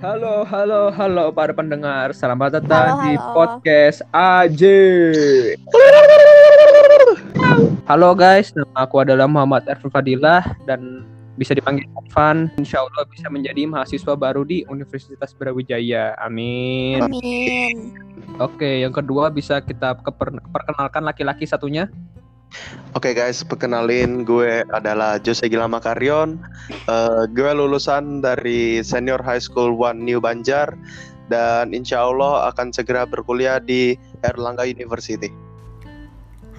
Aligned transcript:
Halo, 0.00 0.48
halo, 0.48 0.88
halo 0.96 1.28
para 1.28 1.52
pendengar. 1.52 2.16
Selamat 2.16 2.56
datang 2.56 2.96
Halo, 2.96 3.04
di 3.04 3.12
halo. 3.20 3.32
podcast 3.36 4.00
AJ. 4.16 4.62
Halo 7.84 8.16
guys, 8.16 8.48
nama 8.56 8.88
aku 8.88 9.04
adalah 9.04 9.28
Muhammad 9.28 9.68
Erfan 9.68 9.92
Fadilah 9.92 10.56
dan 10.64 11.04
bisa 11.36 11.52
dipanggil 11.52 11.84
Erfan. 12.00 12.48
Insya 12.56 12.80
Allah 12.80 13.04
bisa 13.12 13.28
menjadi 13.28 13.68
mahasiswa 13.68 14.16
baru 14.16 14.40
di 14.40 14.64
Universitas 14.72 15.36
Brawijaya. 15.36 16.16
Amin. 16.16 17.04
Amin. 17.04 17.92
Oke, 18.40 18.80
yang 18.80 18.96
kedua 18.96 19.28
bisa 19.28 19.60
kita 19.60 20.00
perkenalkan 20.48 21.04
laki-laki 21.04 21.44
satunya. 21.44 21.92
Oke 22.98 23.14
guys, 23.14 23.46
perkenalin 23.46 24.26
gue 24.26 24.66
adalah 24.74 25.22
Jose 25.22 25.46
Gilama 25.46 25.78
Karyon. 25.78 26.42
Eh, 26.70 27.22
gue 27.30 27.50
lulusan 27.54 28.18
dari 28.18 28.82
Senior 28.82 29.22
High 29.22 29.42
School 29.42 29.78
One 29.78 30.02
New 30.02 30.18
Banjar 30.18 30.74
dan 31.30 31.70
insya 31.70 32.02
Allah 32.02 32.50
akan 32.50 32.74
segera 32.74 33.06
berkuliah 33.06 33.62
di 33.62 33.94
Erlangga 34.26 34.66
University. 34.66 35.30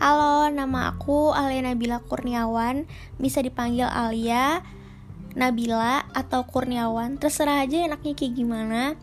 Halo, 0.01 0.49
nama 0.49 0.95
aku 0.95 1.29
Alia 1.29 1.61
Nabila 1.61 2.01
Kurniawan. 2.01 2.89
Bisa 3.21 3.43
dipanggil 3.43 3.85
Alia, 3.85 4.65
Nabila, 5.37 6.09
atau 6.15 6.41
Kurniawan. 6.47 7.21
Terserah 7.21 7.61
aja 7.61 7.85
enaknya 7.85 8.17
kayak 8.17 8.33
gimana. 8.33 8.97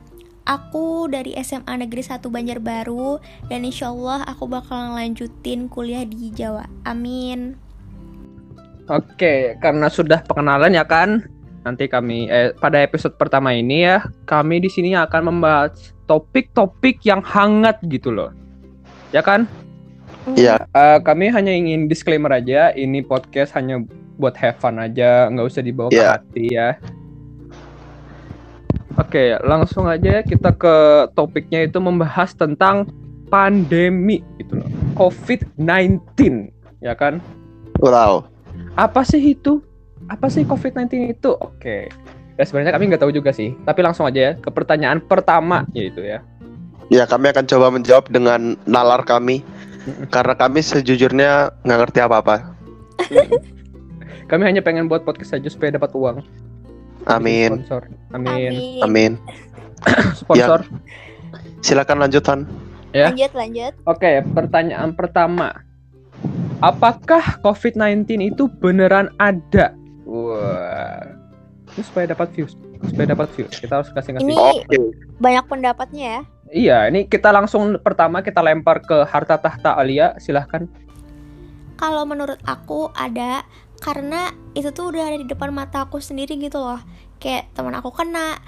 Aku 0.48 1.12
dari 1.12 1.36
SMA 1.44 1.76
Negeri 1.76 2.00
1 2.00 2.24
Banjarbaru 2.24 3.20
dan 3.52 3.68
insya 3.68 3.92
Allah 3.92 4.24
aku 4.24 4.48
bakal 4.48 4.96
lanjutin 4.96 5.68
kuliah 5.68 6.08
di 6.08 6.32
Jawa. 6.32 6.64
Amin. 6.88 7.52
Oke, 8.88 9.60
karena 9.60 9.92
sudah 9.92 10.24
perkenalan 10.24 10.72
ya 10.72 10.88
kan, 10.88 11.28
nanti 11.68 11.84
kami 11.84 12.32
eh, 12.32 12.56
pada 12.56 12.80
episode 12.80 13.20
pertama 13.20 13.52
ini 13.52 13.84
ya, 13.84 14.00
kami 14.24 14.64
di 14.64 14.72
sini 14.72 14.96
akan 14.96 15.28
membahas 15.28 15.92
topik-topik 16.08 17.04
yang 17.04 17.20
hangat 17.20 17.76
gitu 17.84 18.08
loh, 18.08 18.32
ya 19.12 19.20
kan? 19.20 19.44
Iya. 20.32 20.64
Eh, 20.72 20.98
kami 21.04 21.28
hanya 21.28 21.52
ingin 21.52 21.92
disclaimer 21.92 22.32
aja, 22.32 22.72
ini 22.72 23.04
podcast 23.04 23.52
hanya 23.52 23.84
buat 24.16 24.32
have 24.40 24.56
fun 24.56 24.80
aja, 24.80 25.28
nggak 25.28 25.44
usah 25.44 25.60
dibawa 25.60 25.92
ke 25.92 26.00
Iya. 26.00 26.08
hati 26.16 26.44
ya. 26.48 26.68
Oke, 28.98 29.38
langsung 29.46 29.86
aja 29.86 30.26
kita 30.26 30.50
ke 30.58 31.06
topiknya 31.14 31.62
itu 31.62 31.78
membahas 31.78 32.34
tentang 32.34 32.90
pandemi 33.30 34.26
gitu 34.42 34.58
loh, 34.58 34.68
COVID-19, 34.98 36.02
ya 36.82 36.98
kan? 36.98 37.22
Wow. 37.78 38.26
apa 38.74 39.06
sih 39.06 39.38
itu? 39.38 39.62
Apa 40.10 40.26
sih 40.26 40.42
COVID-19 40.42 41.14
itu? 41.14 41.30
Oke. 41.38 41.86
Ya 42.38 42.42
sebenarnya 42.42 42.74
kami 42.74 42.90
nggak 42.90 43.02
tahu 43.02 43.14
juga 43.14 43.30
sih. 43.30 43.54
Tapi 43.62 43.86
langsung 43.86 44.06
aja 44.06 44.18
ya 44.18 44.32
ke 44.34 44.50
pertanyaan 44.50 44.98
pertama 45.02 45.66
yaitu 45.74 46.02
ya. 46.02 46.22
Ya 46.90 47.06
kami 47.06 47.30
akan 47.30 47.46
coba 47.46 47.66
menjawab 47.74 48.10
dengan 48.10 48.58
nalar 48.66 49.02
kami 49.06 49.42
karena 50.10 50.34
kami 50.34 50.62
sejujurnya 50.62 51.54
nggak 51.66 51.78
ngerti 51.86 51.98
apa-apa. 52.02 52.36
Kami 54.28 54.44
hanya 54.44 54.60
pengen 54.60 54.92
buat 54.92 55.08
podcast 55.08 55.40
saja 55.40 55.48
supaya 55.48 55.72
dapat 55.72 55.88
uang. 55.96 56.20
Amin. 57.06 57.62
Sponsor. 57.62 57.82
Amin. 58.10 58.50
Amin. 58.82 59.12
Sponsor. 60.20 60.66
Silakan 61.62 62.02
lanjutan. 62.02 62.48
Ya. 62.96 63.12
Lanjut, 63.12 63.32
lanjut. 63.36 63.72
Oke, 63.84 64.24
pertanyaan 64.32 64.96
pertama. 64.96 65.62
Apakah 66.58 67.38
COVID-19 67.44 68.34
itu 68.34 68.50
beneran 68.58 69.14
ada? 69.22 69.76
Wah. 70.02 71.06
Ini 71.76 71.82
supaya 71.86 72.10
dapat 72.10 72.34
views. 72.34 72.58
Supaya 72.90 73.14
dapat 73.14 73.28
views. 73.38 73.54
Kita 73.54 73.78
harus 73.78 73.90
kasih 73.94 74.18
ngasih. 74.18 74.26
Ini 74.26 74.34
Oke. 74.34 74.76
banyak 75.22 75.44
pendapatnya 75.46 76.04
ya. 76.04 76.20
Iya, 76.48 76.78
ini 76.88 77.04
kita 77.04 77.28
langsung 77.28 77.76
pertama 77.84 78.24
kita 78.24 78.40
lempar 78.40 78.80
ke 78.80 79.04
harta 79.04 79.36
tahta 79.36 79.76
Alia. 79.76 80.16
Silahkan. 80.16 80.64
Kalau 81.78 82.02
menurut 82.08 82.40
aku 82.42 82.90
ada 82.96 83.46
karena 83.78 84.34
itu 84.58 84.74
tuh 84.74 84.90
udah 84.90 85.14
ada 85.14 85.18
di 85.22 85.26
depan 85.26 85.54
mata 85.54 85.86
aku 85.86 86.02
sendiri 86.02 86.34
gitu 86.38 86.58
loh. 86.58 86.82
Kayak 87.22 87.50
teman 87.54 87.74
aku 87.78 87.94
kena, 87.94 88.38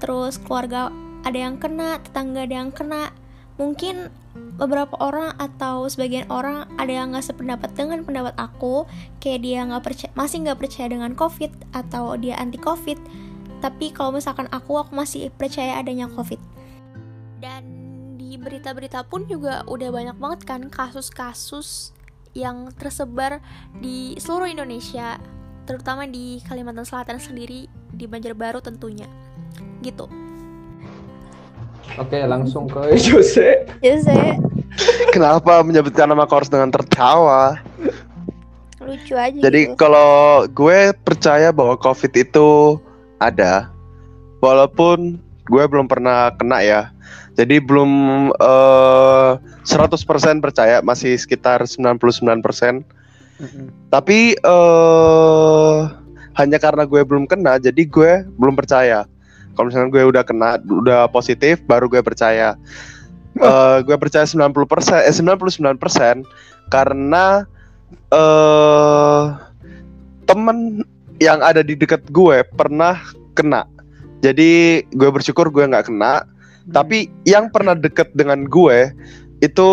terus 0.00 0.40
keluarga 0.40 0.88
ada 1.24 1.38
yang 1.38 1.60
kena, 1.60 2.00
tetangga 2.00 2.48
ada 2.48 2.54
yang 2.56 2.72
kena. 2.72 3.12
Mungkin 3.58 4.08
beberapa 4.56 4.94
orang 5.02 5.34
atau 5.36 5.90
sebagian 5.90 6.30
orang 6.30 6.70
ada 6.78 6.88
yang 6.88 7.10
nggak 7.10 7.26
sependapat 7.26 7.74
dengan 7.74 8.06
pendapat 8.06 8.34
aku, 8.38 8.86
kayak 9.18 9.40
dia 9.44 9.66
nggak 9.66 9.82
percaya, 9.84 10.10
masih 10.14 10.36
nggak 10.46 10.58
percaya 10.62 10.88
dengan 10.88 11.12
COVID 11.12 11.52
atau 11.74 12.14
dia 12.16 12.38
anti 12.38 12.56
COVID. 12.56 12.98
Tapi 13.58 13.90
kalau 13.90 14.14
misalkan 14.14 14.46
aku, 14.54 14.78
aku 14.78 14.94
masih 14.94 15.34
percaya 15.34 15.82
adanya 15.82 16.06
COVID. 16.06 16.38
Dan 17.42 17.62
di 18.14 18.38
berita-berita 18.38 19.02
pun 19.10 19.26
juga 19.26 19.66
udah 19.66 19.90
banyak 19.90 20.16
banget 20.16 20.40
kan 20.46 20.70
kasus-kasus 20.70 21.97
yang 22.38 22.70
tersebar 22.78 23.42
di 23.82 24.14
seluruh 24.22 24.46
Indonesia, 24.46 25.18
terutama 25.66 26.06
di 26.06 26.38
Kalimantan 26.46 26.86
Selatan 26.86 27.18
sendiri, 27.18 27.66
di 27.90 28.06
Banjarbaru 28.06 28.62
tentunya. 28.62 29.10
Gitu. 29.82 30.06
Oke, 31.98 32.18
langsung 32.22 32.70
ke 32.70 32.94
Jose. 33.10 33.66
Saya 33.82 34.38
Kenapa 35.10 35.58
menyebutkan 35.66 36.06
nama 36.06 36.28
Kors 36.28 36.46
dengan 36.46 36.70
tertawa? 36.70 37.58
lucu 38.88 39.12
aja 39.12 39.36
Jadi 39.36 39.68
gitu. 39.68 39.76
kalau 39.76 40.48
gue 40.48 40.96
percaya 41.04 41.52
bahwa 41.52 41.76
COVID 41.76 42.12
itu 42.16 42.80
ada, 43.20 43.68
walaupun 44.40 45.20
gue 45.48 45.64
belum 45.64 45.88
pernah 45.88 46.30
kena 46.36 46.60
ya. 46.60 46.82
Jadi 47.34 47.62
belum 47.62 47.90
eh, 48.34 49.30
100% 49.64 50.44
percaya, 50.44 50.84
masih 50.84 51.16
sekitar 51.16 51.64
99%. 51.64 52.84
Tapi 53.88 54.34
eh 54.34 55.78
hanya 56.38 56.58
karena 56.62 56.86
gue 56.86 57.02
belum 57.02 57.26
kena, 57.26 57.58
jadi 57.58 57.82
gue 57.86 58.26
belum 58.38 58.54
percaya. 58.54 59.06
Kalau 59.54 59.66
misalnya 59.70 59.90
gue 59.90 60.02
udah 60.06 60.22
kena, 60.22 60.62
udah 60.62 61.10
positif, 61.10 61.58
baru 61.66 61.90
gue 61.90 62.02
percaya. 62.02 62.54
Eh 63.38 63.78
gue 63.86 63.96
percaya 63.98 64.26
90%, 64.26 65.06
eh 65.06 65.14
99% 65.14 66.26
karena 66.70 67.46
eh 68.10 69.22
temen 70.28 70.84
yang 71.18 71.42
ada 71.42 71.62
di 71.62 71.74
dekat 71.74 72.06
gue 72.10 72.42
pernah 72.54 72.98
kena. 73.34 73.66
Jadi 74.24 74.82
gue 74.94 75.10
bersyukur 75.10 75.50
gue 75.50 75.64
nggak 75.68 75.90
kena. 75.90 76.26
Tapi 76.68 77.08
yang 77.24 77.48
pernah 77.48 77.72
deket 77.72 78.12
dengan 78.12 78.44
gue 78.44 78.92
itu 79.40 79.70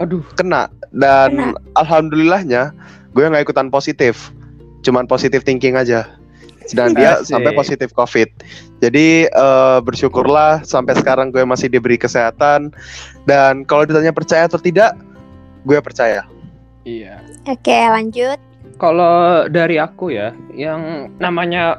aduh, 0.00 0.24
kena 0.34 0.72
dan 0.90 1.54
Kena. 1.54 1.60
alhamdulillahnya 1.78 2.62
gue 3.12 3.24
nggak 3.24 3.46
ikutan 3.46 3.68
positif. 3.70 4.32
Cuman 4.82 5.06
positif 5.06 5.46
thinking 5.46 5.78
aja. 5.78 6.08
Sedangkan 6.66 6.94
dia 6.98 7.12
Asik. 7.18 7.30
sampai 7.34 7.52
positif 7.54 7.90
COVID. 7.94 8.28
Jadi 8.82 9.26
eh, 9.30 9.78
bersyukurlah 9.82 10.62
sampai 10.66 10.94
sekarang 10.98 11.30
gue 11.30 11.42
masih 11.46 11.70
diberi 11.70 11.98
kesehatan 11.98 12.70
dan 13.26 13.62
kalau 13.66 13.86
ditanya 13.86 14.10
percaya 14.14 14.46
atau 14.46 14.58
tidak, 14.58 14.94
gue 15.66 15.78
percaya. 15.78 16.26
iya. 16.82 17.22
Oke, 17.46 17.74
lanjut. 17.74 18.38
Kalau 18.78 19.46
dari 19.46 19.78
aku 19.78 20.10
ya, 20.10 20.34
yang 20.54 21.12
namanya 21.22 21.78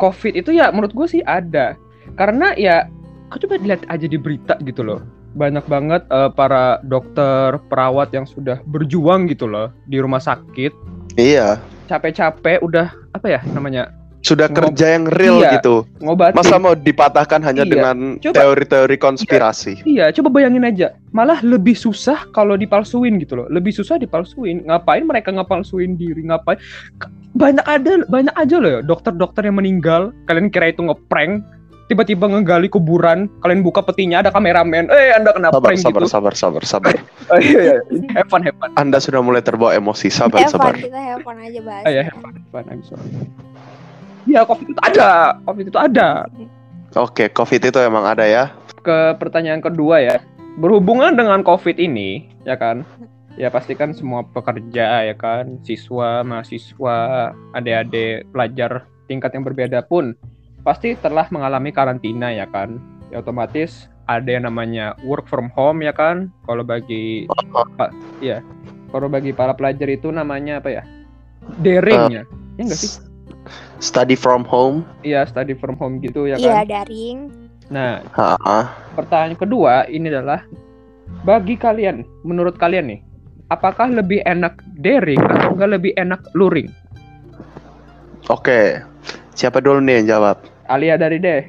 COVID 0.00 0.32
itu 0.32 0.56
ya 0.56 0.72
menurut 0.72 0.96
gue 0.96 1.06
sih 1.06 1.22
ada. 1.28 1.76
Karena 2.16 2.56
ya, 2.56 2.88
kau 3.28 3.38
coba 3.38 3.60
lihat 3.60 3.84
aja 3.92 4.08
di 4.08 4.16
berita 4.16 4.56
gitu 4.64 4.80
loh. 4.80 5.04
Banyak 5.36 5.68
banget 5.68 6.02
eh, 6.08 6.30
para 6.32 6.80
dokter, 6.88 7.60
perawat 7.68 8.10
yang 8.16 8.24
sudah 8.24 8.58
berjuang 8.66 9.28
gitu 9.28 9.46
loh 9.46 9.70
di 9.86 10.00
rumah 10.00 10.18
sakit. 10.18 10.72
Iya, 11.20 11.60
Capek-capek 11.86 12.64
udah 12.64 12.90
apa 13.12 13.26
ya 13.26 13.40
namanya 13.52 13.99
sudah 14.20 14.46
Ngob- 14.46 14.76
kerja 14.76 14.86
yang 14.94 15.04
real 15.08 15.40
Iya. 15.40 15.56
gitu. 15.56 15.88
ngobatin. 15.98 16.36
Masa 16.36 16.56
mau 16.56 16.72
dipatahkan 16.72 17.40
hanya 17.40 17.64
Iya. 17.64 17.72
dengan 17.72 17.96
teori-teori 18.20 18.96
konspirasi? 18.96 19.80
Iya, 19.82 20.12
coba 20.12 20.28
bayangin 20.30 20.62
aja. 20.62 20.92
Malah 21.10 21.40
lebih 21.40 21.72
susah 21.72 22.28
kalau 22.30 22.54
dipalsuin 22.54 23.16
gitu 23.16 23.36
loh. 23.36 23.46
Lebih 23.48 23.72
susah 23.72 23.96
dipalsuin. 23.96 24.64
Ngapain 24.64 25.02
mereka 25.02 25.30
ngepalsuin 25.30 25.96
diri? 25.96 26.20
Ngapain? 26.22 26.60
Banyak 27.30 27.64
ada, 27.64 28.04
banyak 28.06 28.34
aja 28.34 28.56
loh 28.58 28.70
ya 28.70 28.80
dokter-dokter 28.82 29.46
yang 29.46 29.56
meninggal. 29.56 30.10
Kalian 30.24 30.48
kira 30.48 30.68
itu 30.68 30.82
ngeprank? 30.82 31.40
Tiba-tiba 31.86 32.30
ngegali 32.30 32.70
kuburan, 32.70 33.26
kalian 33.42 33.66
buka 33.66 33.82
petinya 33.82 34.22
ada 34.22 34.30
kameramen. 34.30 34.86
Eh, 34.86 35.10
Anda 35.10 35.34
kena 35.34 35.50
Sabar, 35.50 35.62
prank 35.64 35.80
sabar, 35.80 36.00
gitu. 36.00 36.06
sabar, 36.08 36.32
sabar, 36.34 36.62
sabar. 36.62 36.94
Oh, 37.30 37.38
iya, 37.38 37.60
iya. 37.62 37.76
Have 38.14 38.26
fun, 38.26 38.42
have 38.42 38.54
fun. 38.58 38.70
Anda 38.74 38.98
sudah 38.98 39.18
mulai 39.18 39.38
terbawa 39.38 39.70
emosi. 39.72 40.06
Sabar, 40.06 40.42
Have 40.42 40.50
sabar. 40.50 40.74
fun, 40.74 40.82
kita 40.82 40.98
have 40.98 41.22
fun 41.22 41.38
aja 41.38 41.60
bahas. 41.62 41.82
Oh, 41.82 41.90
iya, 41.90 42.02
have 42.06 42.18
fun, 42.18 42.30
have 42.32 42.46
fun. 42.50 42.64
I'm 42.68 42.82
sorry. 42.82 43.10
Iya, 44.30 44.46
COVID 44.46 44.66
itu 44.70 44.80
ada. 44.86 45.10
COVID 45.42 45.66
itu 45.66 45.78
ada. 45.78 46.08
Oke, 46.94 47.26
COVID 47.34 47.60
itu 47.66 47.78
emang 47.82 48.06
ada 48.06 48.22
ya. 48.22 48.44
ke 48.80 49.12
pertanyaan 49.20 49.60
kedua 49.60 50.00
ya. 50.00 50.16
Berhubungan 50.56 51.12
dengan 51.12 51.44
COVID 51.44 51.76
ini, 51.76 52.32
ya 52.48 52.56
kan? 52.56 52.86
Ya 53.36 53.52
pasti 53.52 53.76
kan 53.76 53.92
semua 53.92 54.24
pekerja 54.24 55.04
ya 55.04 55.14
kan, 55.18 55.60
siswa, 55.66 56.24
mahasiswa, 56.24 57.30
adik-adik, 57.52 58.24
pelajar 58.32 58.88
tingkat 59.04 59.36
yang 59.36 59.44
berbeda 59.44 59.84
pun 59.84 60.16
pasti 60.60 60.92
telah 60.96 61.28
mengalami 61.28 61.72
karantina 61.72 62.32
ya 62.32 62.48
kan. 62.48 62.80
Ya 63.12 63.20
otomatis 63.20 63.88
ada 64.08 64.26
yang 64.26 64.48
namanya 64.48 64.98
work 65.06 65.28
from 65.28 65.48
home 65.52 65.84
ya 65.84 65.92
kan. 65.92 66.32
Kalau 66.48 66.64
bagi 66.64 67.28
pa- 67.76 67.94
ya, 68.20 68.40
kalau 68.90 69.08
bagi 69.12 69.32
para 69.32 69.52
pelajar 69.56 69.88
itu 69.88 70.08
namanya 70.08 70.60
apa 70.60 70.68
ya? 70.72 70.82
Daring 71.60 72.02
ya. 72.12 72.22
Ya 72.58 72.62
enggak 72.64 72.80
sih? 72.80 73.09
Study 73.80 74.14
from 74.14 74.44
home. 74.44 74.84
Iya, 75.00 75.24
study 75.24 75.56
from 75.56 75.76
home 75.80 75.98
gitu 76.04 76.28
ya 76.28 76.36
Iya, 76.36 76.62
kan. 76.62 76.68
daring. 76.68 77.18
Nah, 77.70 78.02
Ha-ha. 78.12 78.66
pertanyaan 78.98 79.38
kedua 79.38 79.86
ini 79.86 80.10
adalah 80.10 80.42
bagi 81.22 81.54
kalian, 81.54 82.02
menurut 82.26 82.58
kalian 82.58 82.90
nih, 82.90 83.00
apakah 83.48 83.86
lebih 83.88 84.20
enak 84.26 84.58
daring 84.78 85.20
atau 85.20 85.54
enggak 85.54 85.70
lebih 85.80 85.92
enak 85.94 86.20
luring? 86.34 86.68
Oke. 88.28 88.82
Siapa 89.32 89.62
dulu 89.64 89.80
nih 89.80 90.02
yang 90.02 90.18
jawab? 90.18 90.44
Alia 90.68 91.00
dari 91.00 91.16
deh. 91.18 91.42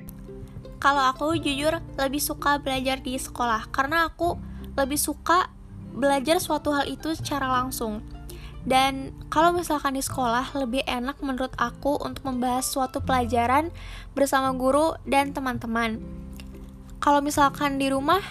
Kalau 0.81 1.13
aku 1.13 1.38
jujur 1.38 1.77
lebih 2.00 2.21
suka 2.24 2.57
belajar 2.57 2.98
di 3.03 3.13
sekolah 3.19 3.69
karena 3.69 4.09
aku 4.09 4.33
lebih 4.74 4.98
suka 4.98 5.51
belajar 5.94 6.42
suatu 6.42 6.74
hal 6.74 6.89
itu 6.89 7.13
secara 7.13 7.45
langsung. 7.51 8.01
Dan 8.62 9.10
kalau 9.34 9.58
misalkan 9.58 9.98
di 9.98 10.04
sekolah 10.06 10.54
lebih 10.54 10.86
enak 10.86 11.18
menurut 11.25 11.54
aku 11.58 11.98
untuk 11.98 12.30
membahas 12.30 12.69
suatu 12.69 13.02
pelajaran 13.02 13.74
bersama 14.13 14.54
guru 14.54 14.94
dan 15.10 15.34
teman-teman. 15.34 15.98
Kalau 17.02 17.25
misalkan 17.25 17.81
di 17.81 17.90
rumah 17.90 18.22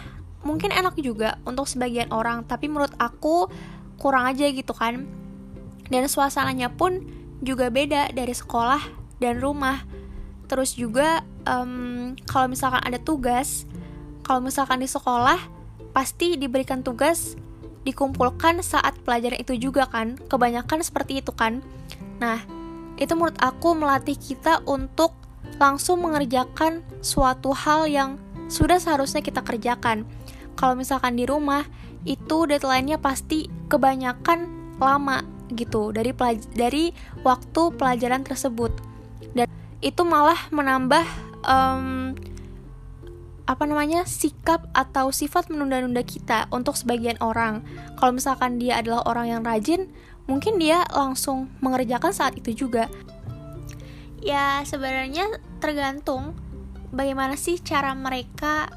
mungkin 0.46 0.70
enak 0.70 0.94
juga 1.02 1.42
untuk 1.42 1.66
sebagian 1.66 2.14
orang, 2.14 2.46
tapi 2.46 2.70
menurut 2.70 2.94
aku 3.02 3.50
kurang 3.98 4.30
aja 4.30 4.46
gitu 4.46 4.70
kan. 4.70 5.10
Dan 5.90 6.06
suasananya 6.06 6.70
pun 6.70 7.02
juga 7.42 7.66
beda 7.66 8.14
dari 8.14 8.30
sekolah 8.30 8.80
dan 9.18 9.42
rumah. 9.42 9.82
Terus 10.46 10.78
juga 10.78 11.26
em, 11.42 12.14
kalau 12.30 12.46
misalkan 12.46 12.78
ada 12.86 13.02
tugas, 13.02 13.66
kalau 14.22 14.38
misalkan 14.38 14.78
di 14.78 14.86
sekolah 14.86 15.42
pasti 15.90 16.38
diberikan 16.38 16.86
tugas 16.86 17.34
dikumpulkan 17.84 18.60
saat 18.60 18.96
pelajaran 19.04 19.40
itu 19.40 19.56
juga 19.56 19.88
kan. 19.88 20.16
Kebanyakan 20.28 20.84
seperti 20.84 21.24
itu 21.24 21.32
kan. 21.32 21.64
Nah, 22.20 22.44
itu 23.00 23.12
menurut 23.16 23.36
aku 23.40 23.72
melatih 23.72 24.16
kita 24.16 24.60
untuk 24.68 25.16
langsung 25.56 26.04
mengerjakan 26.04 26.84
suatu 27.00 27.52
hal 27.56 27.88
yang 27.88 28.20
sudah 28.52 28.76
seharusnya 28.76 29.24
kita 29.24 29.40
kerjakan. 29.40 30.04
Kalau 30.56 30.76
misalkan 30.76 31.16
di 31.16 31.24
rumah 31.24 31.64
itu 32.04 32.48
deadline-nya 32.48 33.00
pasti 33.00 33.48
kebanyakan 33.68 34.48
lama 34.80 35.24
gitu 35.52 35.92
dari 35.92 36.12
pelaj- 36.12 36.52
dari 36.52 36.92
waktu 37.24 37.72
pelajaran 37.76 38.24
tersebut. 38.24 38.72
Dan 39.32 39.48
itu 39.80 40.02
malah 40.04 40.48
menambah 40.52 41.04
em, 41.44 42.16
apa 43.50 43.66
namanya 43.66 44.06
sikap 44.06 44.70
atau 44.78 45.10
sifat 45.10 45.50
menunda-nunda 45.50 46.06
kita 46.06 46.46
untuk 46.54 46.78
sebagian 46.78 47.18
orang. 47.18 47.66
Kalau 47.98 48.14
misalkan 48.14 48.62
dia 48.62 48.78
adalah 48.78 49.02
orang 49.10 49.26
yang 49.26 49.42
rajin, 49.42 49.90
mungkin 50.30 50.62
dia 50.62 50.86
langsung 50.94 51.50
mengerjakan 51.58 52.14
saat 52.14 52.38
itu 52.38 52.54
juga. 52.54 52.86
Ya 54.22 54.62
sebenarnya 54.62 55.42
tergantung 55.58 56.38
bagaimana 56.94 57.34
sih 57.34 57.58
cara 57.58 57.90
mereka 57.90 58.70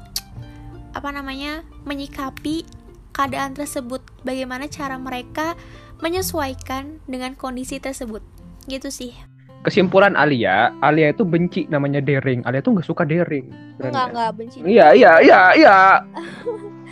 apa 0.90 1.10
namanya 1.14 1.62
menyikapi 1.86 2.66
keadaan 3.14 3.54
tersebut. 3.54 4.02
Bagaimana 4.26 4.66
cara 4.66 4.98
mereka 4.98 5.54
menyesuaikan 6.02 6.98
dengan 7.06 7.38
kondisi 7.38 7.78
tersebut. 7.78 8.26
Gitu 8.66 8.90
sih. 8.90 9.14
Kesimpulan 9.64 10.12
Alia, 10.12 10.56
Alia 10.78 11.08
itu 11.08 11.24
benci 11.24 11.64
namanya 11.66 11.98
daring. 11.98 12.44
Alia 12.44 12.60
tuh 12.60 12.76
nggak 12.76 12.84
suka 12.84 13.02
daring. 13.02 13.48
Enggak, 13.78 14.12
enggak 14.12 14.30
benci. 14.34 14.56
Iya, 14.60 14.92
iya, 14.92 15.12
iya, 15.18 15.40
iya. 15.54 15.76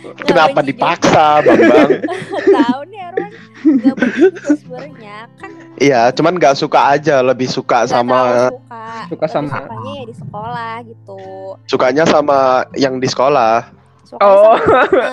Nggak 0.03 0.25
Kenapa 0.25 0.51
benci 0.51 0.67
juga. 0.67 0.69
dipaksa, 0.73 1.25
Bambang? 1.39 1.89
tahu 2.59 2.79
nih 2.85 3.01
Arwan 3.05 3.31
nggak 3.63 3.95
begitu 3.95 4.49
sebenarnya 4.59 5.17
kan 5.33 5.49
Iya, 5.79 6.01
cuman 6.11 6.33
nggak 6.35 6.55
suka 6.55 6.79
aja, 6.91 7.15
lebih 7.21 7.47
suka 7.47 7.77
nggak 7.79 7.87
sama 7.87 8.19
tahu 8.19 8.59
suka 8.59 8.83
Suka 9.07 9.23
Lebih 9.23 9.29
sama- 9.29 9.47
sukanya 9.55 9.91
ya 9.93 10.03
di 10.03 10.15
sekolah 10.17 10.73
gitu 10.83 11.19
sukanya 11.65 12.03
sama 12.03 12.39
yang 12.75 12.93
di 12.97 13.07
sekolah. 13.07 13.55
suka 14.03 14.19
Oh. 14.19 14.59
sama 14.59 15.07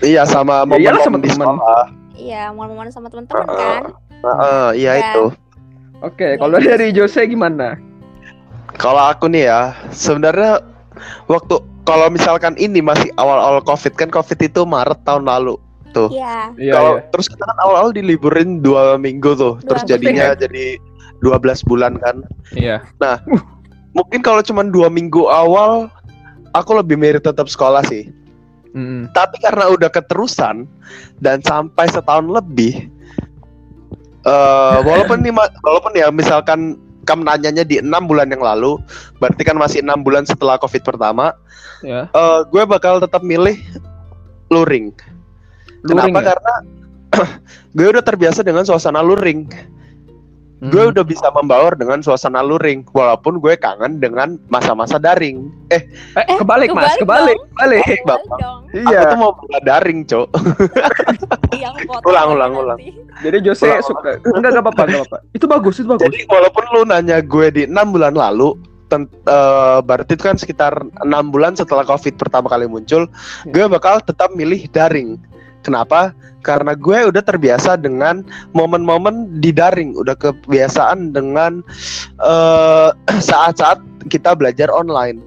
Iya, 0.00 0.22
sama 0.24 0.54
momen-momen 0.62 1.18
di 1.18 1.30
sekolah. 1.32 1.82
iya 2.14 2.42
momen-momen 2.48 2.88
sama 2.88 3.08
teman-teman 3.08 3.46
kan 3.48 3.82
Heeh, 4.14 4.66
iya 4.78 4.92
Ya. 4.94 5.02
itu. 5.10 5.24
Oke, 6.04 6.36
kalau 6.36 6.60
dari 6.60 6.92
Jose 6.92 7.24
gimana? 7.24 7.80
Kalau 8.76 9.00
aku 9.00 9.30
nih 9.30 9.48
ya, 9.48 9.72
sebenarnya 9.88 10.60
waktu 11.26 11.56
kalau 11.84 12.08
misalkan 12.08 12.52
ini 12.56 12.84
masih 12.84 13.08
awal-awal 13.16 13.64
Covid 13.64 13.96
kan 13.96 14.12
Covid 14.12 14.36
itu 14.40 14.62
Maret 14.64 15.00
tahun 15.04 15.24
lalu. 15.24 15.56
iya 16.10 16.50
Iya, 16.58 16.72
kalau 16.74 16.92
iya. 16.98 17.06
terus 17.14 17.30
kita 17.30 17.46
kan 17.46 17.58
awal-awal 17.62 17.94
diliburin 17.94 18.58
dua 18.58 18.98
minggu 18.98 19.38
tuh, 19.38 19.62
Dua 19.62 19.68
terus 19.70 19.82
minggu. 19.86 19.94
jadinya 19.94 20.26
jadi 20.34 20.66
12 21.22 21.62
bulan 21.70 21.94
kan. 22.02 22.26
Iya. 22.52 22.82
Mungkin 23.94 24.20
kalau 24.26 24.42
cuma 24.42 24.66
dua 24.66 24.90
minggu 24.90 25.22
awal, 25.30 25.86
aku 26.50 26.82
lebih 26.82 26.98
mirip 26.98 27.22
tetap 27.22 27.46
sekolah 27.46 27.86
sih. 27.86 28.10
Mm-mm. 28.74 29.06
Tapi 29.14 29.38
karena 29.38 29.70
udah 29.70 29.86
keterusan 29.86 30.66
dan 31.22 31.38
sampai 31.46 31.86
setahun 31.86 32.26
lebih, 32.26 32.90
eh 34.24 34.78
walaupun 34.88 35.20
nih, 35.20 35.32
walaupun 35.62 35.92
ya 35.96 36.08
misalkan 36.08 36.80
kamu 37.04 37.28
nanyanya 37.28 37.64
di 37.68 37.84
enam 37.84 38.08
bulan 38.08 38.32
yang 38.32 38.40
lalu, 38.40 38.80
berarti 39.20 39.44
kan 39.44 39.60
masih 39.60 39.84
enam 39.84 40.00
bulan 40.00 40.24
setelah 40.24 40.56
COVID 40.56 40.82
pertama, 40.84 41.36
Ya. 41.84 42.08
eh 42.08 42.40
gue 42.48 42.64
bakal 42.64 42.96
tetap 42.96 43.20
milih 43.20 43.60
luring. 44.48 44.96
Kenapa? 45.84 46.08
Luring 46.08 46.14
ya? 46.16 46.24
Karena 46.32 46.54
gue 47.76 47.86
udah 47.92 48.04
terbiasa 48.04 48.40
dengan 48.40 48.64
suasana 48.64 49.04
luring. 49.04 49.52
Hmm. 50.64 50.72
Gue 50.72 50.84
udah 50.88 51.04
bisa 51.04 51.28
membaur 51.28 51.76
dengan 51.76 52.00
suasana 52.00 52.40
luring, 52.40 52.88
walaupun 52.88 53.36
gue 53.36 53.52
kangen 53.54 54.00
dengan 54.00 54.40
masa-masa 54.48 54.96
daring. 54.96 55.52
Eh, 55.68 55.84
Eh, 56.16 56.24
kebalik, 56.34 56.72
Mas, 56.72 56.96
kebalik 56.96 57.04
kebalik, 57.04 57.36
dong. 57.36 57.48
kebalik. 57.52 57.84
Balik 57.84 58.00
Bapak. 58.02 58.38
dong 58.40 58.60
Iya. 58.72 58.98
aku 58.98 59.04
tuh 59.04 59.18
mau 59.18 59.32
buka 59.34 59.58
daring, 59.60 59.98
cok. 60.02 60.26
Ulang, 62.08 62.28
ulang, 62.32 62.52
ulang. 62.54 62.78
Jadi 63.20 63.36
Jose 63.42 63.68
Ulang, 63.68 63.84
suka 63.84 64.10
enggak 64.24 64.50
enggak 64.50 64.64
apa-apa, 64.64 64.82
enggak 64.82 65.00
apa-apa. 65.04 65.18
Itu 65.30 65.44
bagus, 65.44 65.74
itu 65.76 65.86
bagus. 65.86 66.02
Jadi 66.02 66.18
walaupun 66.24 66.64
lu 66.72 66.82
nanya 66.84 67.20
gue 67.20 67.46
di 67.50 67.62
enam 67.64 67.92
bulan 67.92 68.14
lalu, 68.14 68.56
ten- 68.86 69.06
eh, 69.06 69.78
berarti 69.80 70.12
itu 70.12 70.24
kan 70.24 70.34
sekitar 70.34 70.72
enam 71.00 71.28
bulan 71.28 71.54
setelah 71.54 71.84
COVID 71.84 72.16
pertama 72.16 72.48
kali 72.48 72.64
muncul, 72.64 73.04
gue 73.46 73.64
bakal 73.68 74.00
tetap 74.00 74.32
milih 74.32 74.64
daring. 74.68 75.20
Kenapa? 75.64 76.12
Karena 76.44 76.76
gue 76.76 77.08
udah 77.08 77.24
terbiasa 77.24 77.80
dengan 77.80 78.20
momen-momen 78.52 79.40
di 79.40 79.48
daring, 79.48 79.96
udah 79.96 80.12
kebiasaan 80.14 81.10
dengan 81.10 81.64
eh, 82.20 82.88
saat-saat 83.32 83.80
kita 84.12 84.36
belajar 84.36 84.68
online. 84.68 85.24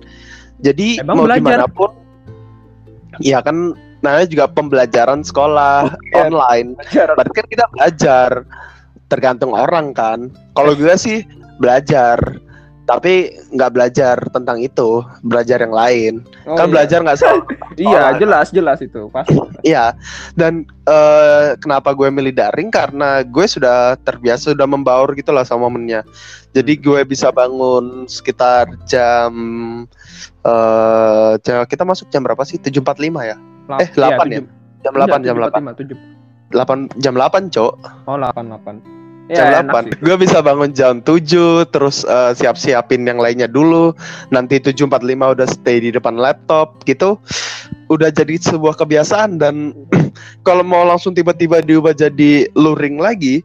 Jadi 0.62 1.02
Emang 1.02 1.18
mau 1.18 1.26
belajar? 1.26 1.42
gimana 1.42 1.66
pun, 1.66 1.90
ya 3.18 3.42
kan 3.42 3.74
namanya 4.06 4.30
juga 4.30 4.46
pembelajaran 4.46 5.26
sekolah 5.26 5.90
Iya. 6.14 6.30
online. 6.30 6.78
Belajar. 6.78 7.08
Berarti 7.18 7.34
kan 7.34 7.48
kita 7.50 7.66
belajar 7.74 8.30
tergantung 9.08 9.52
orang 9.58 9.94
kan. 9.98 10.30
Kalau 10.54 10.78
gue 10.78 10.94
sih 10.96 11.26
belajar, 11.58 12.18
tapi 12.88 13.36
nggak 13.52 13.72
belajar 13.76 14.16
tentang 14.32 14.64
itu, 14.64 15.04
belajar 15.20 15.60
yang 15.60 15.76
lain. 15.76 16.14
Oh, 16.48 16.56
kan 16.56 16.72
iya. 16.72 16.74
belajar 16.74 17.00
nggak 17.04 17.20
selalu. 17.20 17.42
Iya, 17.78 18.18
jelas, 18.18 18.50
jelas 18.50 18.82
itu. 18.82 19.06
Pasti. 19.14 19.38
Iya. 19.62 19.94
Dan 20.34 20.66
eh, 20.90 21.54
kenapa 21.62 21.94
gue 21.94 22.10
milih 22.10 22.34
daring? 22.34 22.74
Karena 22.74 23.22
gue 23.22 23.46
sudah 23.46 23.94
terbiasa, 24.02 24.58
sudah 24.58 24.66
membaur 24.66 25.14
gitu 25.14 25.30
lah 25.30 25.46
sama 25.46 25.70
momennya. 25.70 26.02
Jadi 26.58 26.74
gue 26.82 27.06
bisa 27.06 27.30
bangun 27.30 28.10
sekitar 28.10 28.66
jam 28.90 29.30
eh 30.42 31.32
jam- 31.44 31.68
kita 31.68 31.86
masuk 31.86 32.10
jam 32.10 32.26
berapa 32.26 32.42
sih? 32.42 32.58
7.45 32.58 32.82
ya? 33.22 33.38
Lap- 33.70 33.84
Eh, 33.84 33.90
8 33.94 34.26
ya? 34.26 34.42
tujuh- 34.42 34.50
Jam 34.82 34.94
8, 34.96 35.22
jam 35.22 35.36
enggak, 35.38 35.54
8. 35.54 35.62
7.45, 35.70 35.78
tujuh. 35.78 35.98
8 36.50 36.80
jam 36.98 37.14
8, 37.14 37.44
Cok. 37.52 37.74
Oh, 38.08 38.18
8, 38.18 38.46
8. 38.48 38.97
Jam 39.28 39.48
Ya, 39.48 39.60
enak 39.60 39.72
8 39.72 39.84
sih. 39.84 39.94
gue 40.04 40.16
bisa 40.18 40.38
bangun 40.40 40.72
jam 40.72 41.04
7 41.04 41.68
terus 41.68 42.04
eh, 42.04 42.32
siap-siapin 42.34 43.04
yang 43.04 43.20
lainnya 43.20 43.46
dulu 43.46 43.92
nanti 44.32 44.58
7.45 44.58 44.88
udah 45.36 45.48
stay 45.48 45.84
di 45.84 45.90
depan 45.92 46.16
laptop 46.16 46.80
gitu 46.88 47.20
udah 47.88 48.08
jadi 48.08 48.40
sebuah 48.40 48.80
kebiasaan 48.80 49.36
dan 49.36 49.76
kalau 50.48 50.64
mau 50.64 50.88
langsung 50.88 51.12
tiba-tiba 51.12 51.60
diubah 51.60 51.92
jadi 51.92 52.48
luring 52.56 53.00
lagi 53.00 53.44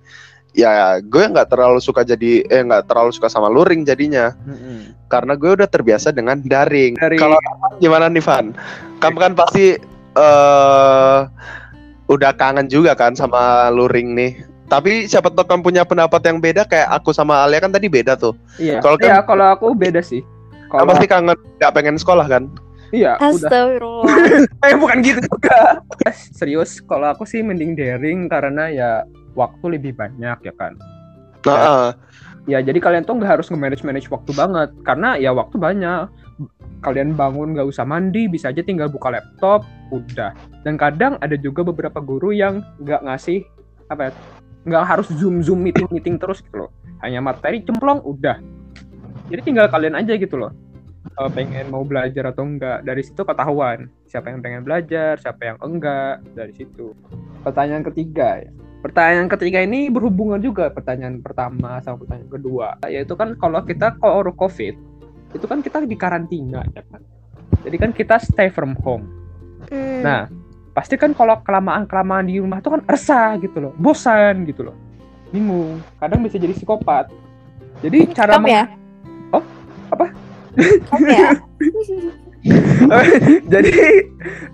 ya 0.53 1.01
gue 1.01 1.25
nggak 1.33 1.49
terlalu 1.49 1.81
suka 1.81 2.05
jadi 2.05 2.45
eh 2.45 2.61
nggak 2.61 2.85
terlalu 2.85 3.11
suka 3.11 3.33
sama 3.33 3.49
luring 3.49 3.89
jadinya 3.89 4.37
Mm-mm. 4.45 4.93
karena 5.09 5.33
gue 5.33 5.51
udah 5.57 5.65
terbiasa 5.65 6.13
dengan 6.13 6.45
daring. 6.45 7.01
Daring. 7.01 7.21
Kalau 7.21 7.41
gimana 7.81 8.13
nih 8.13 8.21
Van? 8.21 8.53
Kamu 9.01 9.17
kan 9.17 9.33
pasti 9.33 9.81
eh 10.13 11.21
udah 12.07 12.33
kangen 12.37 12.69
juga 12.69 12.93
kan 12.93 13.17
sama 13.17 13.73
luring 13.73 14.13
nih. 14.13 14.33
Tapi 14.73 15.05
siapa 15.05 15.29
tahu 15.29 15.45
kamu 15.45 15.61
punya 15.61 15.83
pendapat 15.85 16.25
yang 16.25 16.41
beda 16.41 16.65
kayak 16.65 16.89
aku 16.89 17.13
sama 17.13 17.45
Alia 17.45 17.61
kan 17.61 17.69
tadi 17.69 17.93
beda 17.93 18.17
tuh. 18.17 18.33
Iya. 18.57 18.81
Kalau 18.81 18.97
kan- 18.97 19.05
Iya, 19.05 19.19
kalau 19.29 19.47
aku 19.53 19.77
beda 19.77 20.01
sih. 20.01 20.25
Kalau 20.73 20.89
pasti 20.89 21.05
kangen 21.05 21.37
nggak 21.61 21.73
pengen 21.77 22.01
sekolah 22.01 22.25
kan? 22.25 22.49
iya 22.93 23.17
udah 23.19 23.33
Astagfirullah. 23.33 24.05
eh 24.69 24.77
bukan 24.77 24.97
gitu 25.01 25.21
juga 25.25 25.81
serius 26.37 26.79
kalau 26.85 27.09
aku 27.09 27.25
sih 27.25 27.41
mending 27.41 27.73
daring 27.73 28.29
karena 28.29 28.69
ya 28.69 28.91
waktu 29.33 29.81
lebih 29.81 29.97
banyak 29.97 30.39
ya 30.45 30.55
kan 30.55 30.77
Nah, 31.43 31.57
eh, 31.59 31.89
ya 32.47 32.59
jadi 32.63 32.79
kalian 32.79 33.03
tuh 33.03 33.19
nggak 33.19 33.41
harus 33.41 33.51
nge-manage 33.51 33.83
manage 33.83 34.07
waktu 34.13 34.31
banget 34.37 34.71
karena 34.87 35.17
ya 35.19 35.35
waktu 35.35 35.57
banyak 35.59 36.07
kalian 36.85 37.17
bangun 37.19 37.57
nggak 37.57 37.67
usah 37.67 37.83
mandi 37.83 38.31
bisa 38.31 38.53
aja 38.53 38.63
tinggal 38.63 38.87
buka 38.87 39.11
laptop 39.11 39.67
udah 39.91 40.31
dan 40.63 40.79
kadang 40.79 41.19
ada 41.19 41.35
juga 41.35 41.67
beberapa 41.67 41.99
guru 41.99 42.31
yang 42.31 42.63
nggak 42.79 43.03
ngasih 43.09 43.43
apa 43.91 44.09
ya 44.09 44.13
nggak 44.63 44.85
harus 44.87 45.09
zoom 45.19 45.43
zoom 45.43 45.63
meeting 45.63 45.89
meeting 45.91 46.17
terus 46.19 46.43
gitu 46.43 46.67
loh. 46.67 46.71
Hanya 47.03 47.19
materi 47.19 47.63
cemplong 47.67 48.03
udah. 48.03 48.39
Jadi 49.31 49.41
tinggal 49.43 49.67
kalian 49.71 49.99
aja 49.99 50.15
gitu 50.15 50.39
loh. 50.39 50.53
Eh, 51.03 51.31
pengen 51.35 51.69
mau 51.69 51.83
belajar 51.83 52.31
atau 52.31 52.47
enggak 52.47 52.87
dari 52.87 53.03
situ 53.03 53.27
ketahuan. 53.27 53.91
Siapa 54.07 54.31
yang 54.31 54.41
pengen 54.41 54.63
belajar 54.63 55.19
siapa 55.19 55.43
yang 55.51 55.59
enggak 55.59 56.23
dari 56.33 56.55
situ. 56.55 56.95
Pertanyaan 57.43 57.83
ketiga 57.83 58.39
ya. 58.39 58.51
Pertanyaan 58.83 59.31
ketiga 59.31 59.63
ini 59.63 59.91
berhubungan 59.91 60.43
juga 60.43 60.67
pertanyaan 60.71 61.23
pertama 61.23 61.79
sama 61.87 62.03
pertanyaan 62.03 62.31
kedua, 62.31 62.69
yaitu 62.91 63.15
kan 63.15 63.39
kalau 63.39 63.63
kita 63.63 63.95
kalau 64.03 64.27
COVID 64.35 64.75
itu 65.33 65.47
kan 65.47 65.63
kita 65.63 65.87
di 65.87 65.95
karantina 65.95 66.67
ya 66.75 66.83
kan. 66.91 67.03
Jadi 67.63 67.77
kan 67.79 67.91
kita 67.95 68.19
stay 68.19 68.51
from 68.51 68.75
home. 68.83 69.07
Hmm. 69.71 70.03
Nah, 70.03 70.27
pasti 70.73 70.97
kan 70.97 71.13
kalau 71.13 71.41
kelamaan 71.45 71.85
kelamaan 71.85 72.29
di 72.29 72.41
rumah 72.41 72.65
tuh 72.65 72.77
kan 72.77 72.83
resah 72.89 73.37
gitu 73.41 73.61
loh, 73.61 73.73
bosan 73.77 74.49
gitu 74.49 74.69
loh, 74.69 74.77
bingung. 75.31 75.81
Kadang 76.01 76.25
bisa 76.25 76.41
jadi 76.41 76.57
psikopat. 76.57 77.13
Jadi 77.85 78.13
cara 78.13 78.37
Kamu 78.37 78.49
ya? 78.49 78.65
Oh, 79.33 79.45
apa? 79.93 80.07
Ya? 81.09 81.31
jadi 83.53 83.75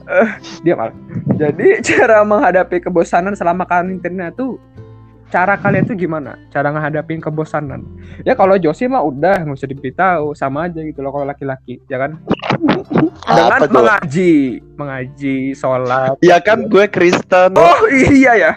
eh 0.09 0.31
dia 0.61 0.75
malah. 0.77 0.95
Jadi 1.39 1.67
cara 1.81 2.21
menghadapi 2.25 2.85
kebosanan 2.85 3.33
selama 3.33 3.65
karantina 3.65 4.29
tuh 4.33 4.61
cara 5.29 5.55
kalian 5.61 5.85
tuh 5.85 5.97
gimana? 5.97 6.37
Cara 6.49 6.73
menghadapi 6.73 7.21
kebosanan? 7.21 7.85
Ya 8.25 8.33
kalau 8.33 8.57
Josie 8.57 8.89
mah 8.89 9.05
udah 9.05 9.45
nggak 9.45 9.57
usah 9.57 9.69
diberitahu, 9.69 10.33
sama 10.33 10.69
aja 10.69 10.81
gitu 10.81 11.01
loh 11.05 11.13
kalau 11.13 11.29
laki-laki, 11.29 11.81
ya 11.89 12.01
kan? 12.01 12.21
Dengan 13.29 13.61
Apa 13.61 13.65
tuh? 13.69 13.75
mengaji, 13.77 14.35
mengaji, 14.75 15.37
sholat. 15.53 16.17
ya 16.25 16.41
kan 16.41 16.67
gue 16.67 16.85
Kristen. 16.89 17.55
Oh 17.57 17.87
iya 17.93 18.33
ya. 18.35 18.53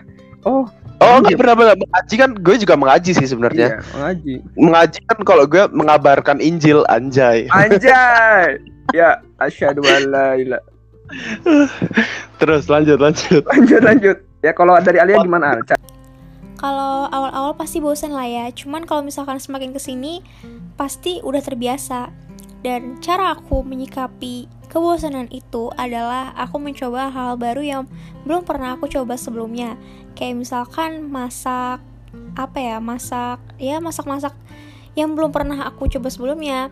Oh 0.48 0.66
Oh, 1.02 1.18
nggak 1.18 1.34
pernah 1.34 1.58
pernah 1.58 1.74
mengaji 1.74 2.14
kan? 2.14 2.30
Gue 2.38 2.56
juga 2.62 2.78
mengaji 2.78 3.12
sih 3.18 3.26
sebenarnya. 3.26 3.68
iya, 3.74 3.78
mengaji. 3.98 4.34
Mengaji 4.54 5.00
kan 5.10 5.20
kalau 5.26 5.50
gue 5.50 5.64
mengabarkan 5.74 6.38
Injil 6.38 6.86
anjay. 6.94 7.50
Anjay. 7.50 8.62
ya, 8.98 9.18
asyhadu 9.42 9.82
ilaha 9.82 10.62
Terus 12.38 12.70
lanjut 12.70 13.02
lanjut. 13.02 13.42
Lanjut 13.50 13.82
lanjut. 13.82 14.18
Ya 14.46 14.54
kalau 14.54 14.78
dari 14.78 15.02
Alia 15.02 15.18
gimana? 15.26 15.58
Kalau 16.62 17.10
awal-awal 17.10 17.58
pasti 17.58 17.82
bosan 17.82 18.14
lah 18.14 18.30
ya. 18.30 18.46
Cuman 18.54 18.86
kalau 18.86 19.02
misalkan 19.02 19.42
semakin 19.42 19.74
ke 19.74 19.82
sini 19.82 20.22
pasti 20.78 21.18
udah 21.26 21.42
terbiasa. 21.42 22.14
Dan 22.62 23.02
cara 23.02 23.34
aku 23.34 23.66
menyikapi 23.66 24.46
kebosanan 24.70 25.26
itu 25.34 25.74
adalah 25.74 26.30
aku 26.38 26.62
mencoba 26.62 27.10
hal 27.10 27.34
baru 27.42 27.66
yang 27.66 27.84
belum 28.30 28.46
pernah 28.46 28.78
aku 28.78 28.86
coba 28.86 29.18
sebelumnya. 29.18 29.74
Kayak 30.14 30.46
misalkan 30.46 31.10
masak 31.10 31.82
apa 32.36 32.60
ya 32.60 32.78
masak 32.84 33.40
ya 33.56 33.80
masak-masak 33.80 34.36
yang 34.94 35.18
belum 35.18 35.34
pernah 35.34 35.66
aku 35.66 35.90
coba 35.90 36.14
sebelumnya. 36.14 36.70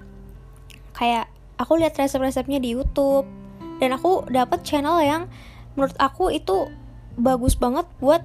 Kayak 0.94 1.34
aku 1.58 1.82
lihat 1.82 1.98
resep-resepnya 1.98 2.62
di 2.62 2.78
YouTube 2.78 3.26
dan 3.82 3.98
aku 3.98 4.30
dapat 4.30 4.62
channel 4.62 5.02
yang 5.02 5.26
menurut 5.74 5.98
aku 5.98 6.30
itu 6.30 6.70
bagus 7.18 7.58
banget 7.58 7.90
buat 7.98 8.22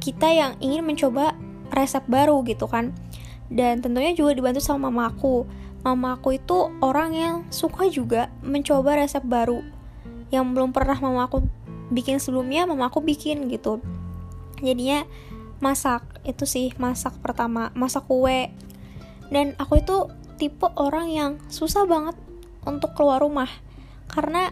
kita 0.00 0.32
yang 0.32 0.52
ingin 0.58 0.82
mencoba 0.82 1.36
resep 1.70 2.02
baru 2.08 2.42
gitu 2.48 2.66
kan. 2.66 2.96
Dan 3.52 3.84
tentunya 3.84 4.16
juga 4.16 4.34
dibantu 4.34 4.58
sama 4.64 4.88
mama 4.90 5.12
aku. 5.12 5.46
Mama 5.80 6.16
aku 6.16 6.36
itu 6.36 6.72
orang 6.84 7.16
yang 7.16 7.34
suka 7.48 7.88
juga 7.88 8.28
mencoba 8.44 9.00
resep 9.00 9.24
baru 9.24 9.64
yang 10.30 10.54
belum 10.54 10.70
pernah 10.70 10.94
mama 10.98 11.26
aku 11.26 11.42
bikin 11.90 12.22
sebelumnya 12.22 12.64
mama 12.64 12.88
aku 12.88 13.02
bikin 13.02 13.50
gitu. 13.50 13.82
Jadinya 14.62 15.04
masak 15.58 16.06
itu 16.22 16.46
sih 16.46 16.72
masak 16.78 17.18
pertama 17.20 17.74
masak 17.74 18.06
kue. 18.06 18.54
Dan 19.30 19.54
aku 19.58 19.82
itu 19.82 20.10
tipe 20.38 20.66
orang 20.78 21.10
yang 21.10 21.30
susah 21.50 21.86
banget 21.86 22.16
untuk 22.64 22.94
keluar 22.94 23.22
rumah. 23.22 23.50
Karena 24.10 24.50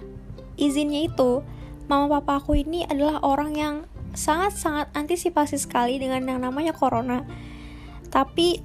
izinnya 0.58 1.06
itu 1.06 1.42
mama 1.86 2.20
papa 2.20 2.42
aku 2.42 2.58
ini 2.58 2.84
adalah 2.86 3.22
orang 3.22 3.52
yang 3.54 3.74
sangat-sangat 4.14 4.92
antisipasi 4.96 5.56
sekali 5.60 6.00
dengan 6.00 6.24
yang 6.24 6.40
namanya 6.40 6.72
corona. 6.76 7.24
Tapi 8.08 8.60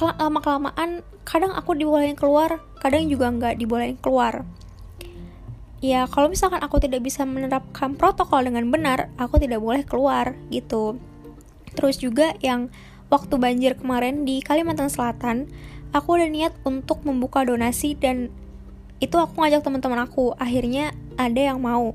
lama 0.00 0.40
kelamaan 0.40 1.06
kadang 1.22 1.52
aku 1.52 1.76
dibolehin 1.76 2.16
keluar 2.16 2.58
kadang 2.80 3.06
juga 3.06 3.28
nggak 3.28 3.54
dibolehin 3.60 4.00
keluar. 4.00 4.42
Ya 5.78 6.10
kalau 6.10 6.26
misalkan 6.26 6.58
aku 6.58 6.82
tidak 6.82 7.06
bisa 7.06 7.22
menerapkan 7.22 7.94
protokol 7.94 8.42
dengan 8.42 8.66
benar 8.72 9.14
aku 9.14 9.38
tidak 9.38 9.62
boleh 9.62 9.86
keluar 9.86 10.34
gitu. 10.50 10.98
Terus 11.78 12.02
juga 12.02 12.34
yang 12.42 12.72
waktu 13.12 13.38
banjir 13.38 13.78
kemarin 13.78 14.26
di 14.26 14.42
Kalimantan 14.42 14.90
Selatan 14.90 15.46
aku 15.94 16.18
udah 16.18 16.28
niat 16.28 16.52
untuk 16.66 17.06
membuka 17.06 17.46
donasi 17.46 17.94
dan 17.94 18.32
itu 18.98 19.14
aku 19.14 19.38
ngajak 19.38 19.62
teman-teman 19.62 20.02
aku. 20.02 20.34
Akhirnya 20.34 20.90
ada 21.14 21.38
yang 21.38 21.62
mau 21.62 21.94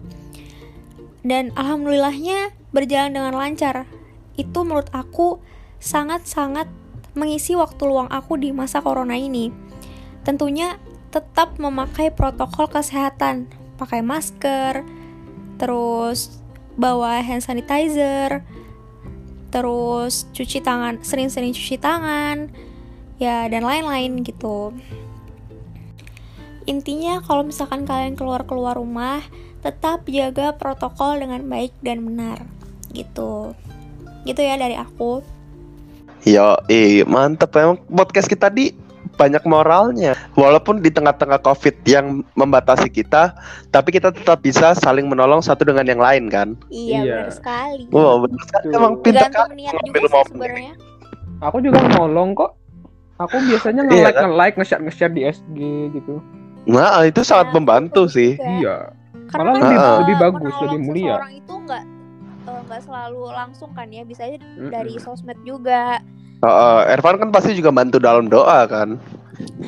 dan 1.24 1.56
alhamdulillahnya 1.56 2.52
berjalan 2.76 3.16
dengan 3.16 3.34
lancar. 3.34 3.88
Itu 4.36 4.68
menurut 4.68 4.92
aku 4.92 5.40
sangat-sangat 5.80 6.68
mengisi 7.16 7.56
waktu 7.56 7.82
luang 7.88 8.12
aku 8.12 8.36
di 8.36 8.52
masa 8.52 8.84
corona 8.84 9.16
ini. 9.16 9.50
Tentunya 10.28 10.78
tetap 11.10 11.58
memakai 11.58 12.12
protokol 12.12 12.68
kesehatan. 12.70 13.48
Pakai 13.80 14.06
masker 14.06 14.86
terus 15.58 16.44
bawa 16.74 17.22
hand 17.22 17.46
sanitizer 17.46 18.42
terus 19.54 20.26
cuci 20.34 20.66
tangan 20.66 20.98
sering-sering 21.06 21.54
cuci 21.54 21.78
tangan 21.78 22.50
ya 23.22 23.46
dan 23.46 23.62
lain-lain 23.62 24.26
gitu. 24.26 24.74
Intinya 26.66 27.22
kalau 27.22 27.46
misalkan 27.46 27.86
kalian 27.86 28.18
keluar-keluar 28.18 28.80
rumah 28.80 29.22
tetap 29.64 30.06
jaga 30.06 30.52
protokol 30.54 31.18
dengan 31.18 31.42
baik 31.48 31.72
dan 31.80 32.04
benar 32.04 32.44
gitu 32.92 33.56
gitu 34.24 34.40
ya 34.40 34.56
dari 34.56 34.76
aku 34.76 35.24
Yo, 36.24 36.56
eh 36.72 37.04
mantep 37.04 37.52
emang 37.60 37.76
podcast 37.92 38.32
kita 38.32 38.48
di 38.48 38.72
banyak 39.20 39.44
moralnya. 39.44 40.16
Walaupun 40.34 40.80
di 40.80 40.88
tengah-tengah 40.88 41.44
COVID 41.44 41.84
yang 41.84 42.24
membatasi 42.34 42.88
kita, 42.88 43.36
tapi 43.70 43.92
kita 43.92 44.10
tetap 44.10 44.40
bisa 44.40 44.72
saling 44.74 45.06
menolong 45.06 45.44
satu 45.44 45.68
dengan 45.68 45.84
yang 45.84 46.00
lain 46.00 46.32
kan. 46.32 46.56
iya, 46.72 47.04
Iya. 47.04 47.18
benar 47.28 47.34
sekali 47.36 47.84
Wow, 47.92 48.24
bener 48.24 48.40
sekali. 48.48 48.66
Betul. 48.66 48.80
Emang 48.80 48.94
pintar 49.04 49.30
kan 49.30 49.48
sebenarnya 50.32 50.74
Aku 51.44 51.60
juga 51.60 51.84
nolong 51.92 52.32
kok. 52.34 52.56
Aku 53.20 53.36
biasanya 53.44 53.84
Iya, 53.84 53.92
nge-like 53.92 54.16
kan? 54.16 54.24
nge-like 54.32 54.56
nge-share 54.58 54.84
nge-share 54.88 55.14
di 55.14 55.22
SG 55.28 55.60
gitu. 55.92 56.24
Nah, 56.64 57.04
itu 57.04 57.20
sangat 57.22 57.52
Nah, 57.52 57.56
membantu 57.60 58.08
itu 58.08 58.16
sih. 58.16 58.32
Iya. 58.40 58.96
Karena 59.34 59.50
Malah 59.50 59.54
kan 59.56 59.64
lebih- 59.64 59.74
kita 59.76 59.90
lebih 59.98 60.16
bagus, 60.20 60.54
lebih 60.62 60.80
mulia. 60.80 61.06
seseorang 61.12 61.34
itu 61.34 61.54
nggak 61.60 61.84
eh, 62.44 62.62
nggak 62.64 62.82
selalu 62.82 63.22
langsung 63.32 63.70
kan 63.72 63.88
ya 63.90 64.04
bisa 64.04 64.22
aja 64.24 64.38
Mm-mm. 64.38 64.70
dari 64.70 64.94
sosmed 64.98 65.40
juga 65.42 65.98
Heeh, 66.40 66.80
Ervan 66.92 67.16
kan 67.18 67.30
pasti 67.30 67.56
juga 67.56 67.72
bantu 67.72 67.98
dalam 67.98 68.28
doa 68.28 68.68
kan. 68.68 69.00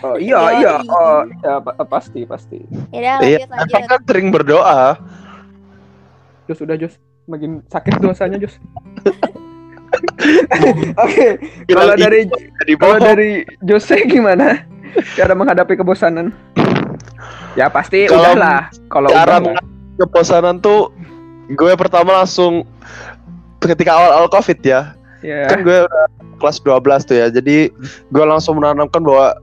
Oh, 0.02 0.20
iya 0.20 0.38
Yoi. 0.46 0.60
iya 0.60 0.74
oh, 0.84 1.24
iya 1.24 1.54
pa- 1.58 1.80
pasti 1.86 2.22
pasti. 2.24 2.60
ya 2.90 3.16
Iya, 3.16 3.16
lanjut 3.16 3.40
Ervan 3.42 3.58
lanjut 3.58 3.84
kan 3.88 4.02
sering 4.04 4.28
berdoa. 4.30 4.82
Jos 6.46 6.60
udah 6.60 6.76
Jos 6.76 6.94
makin 7.26 7.64
sakit 7.66 7.96
dosanya 7.98 8.38
Jos. 8.38 8.60
Oke, 10.98 11.28
kalau 11.66 11.96
Bilang 11.96 11.98
dari 11.98 12.20
kalau 12.76 12.98
dari 13.00 13.32
Jose 13.62 13.96
gimana 14.04 14.68
cara 15.16 15.32
menghadapi 15.32 15.74
kebosanan? 15.76 16.36
Ya 17.56 17.72
pasti 17.72 18.08
Kalau 18.08 18.36
udahlah. 18.36 18.72
Kalau 18.92 19.10
cara 19.12 19.40
udah 19.40 19.64
kebosanan 19.96 20.60
tuh 20.60 20.92
gue 21.48 21.72
pertama 21.80 22.24
langsung 22.24 22.68
ketika 23.64 23.96
awal-awal 23.96 24.28
covid 24.28 24.60
ya 24.66 24.92
ya. 25.24 25.48
kan 25.48 25.62
gue 25.62 25.88
udah 25.88 26.06
kelas 26.42 26.58
12 26.60 27.06
tuh 27.06 27.16
ya 27.16 27.28
jadi 27.30 27.70
gue 28.12 28.24
langsung 28.26 28.60
menanamkan 28.60 29.02
bahwa 29.02 29.38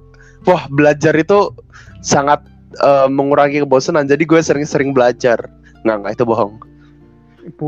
wah 0.46 0.66
belajar 0.68 1.14
itu 1.14 1.54
sangat 2.02 2.42
eh, 2.76 3.08
mengurangi 3.08 3.62
kebosanan. 3.62 4.04
Jadi 4.04 4.26
gue 4.26 4.40
sering-sering 4.42 4.92
belajar. 4.92 5.38
Nggak 5.86 5.96
nggak 6.02 6.12
itu 6.18 6.24
bohong. 6.26 6.54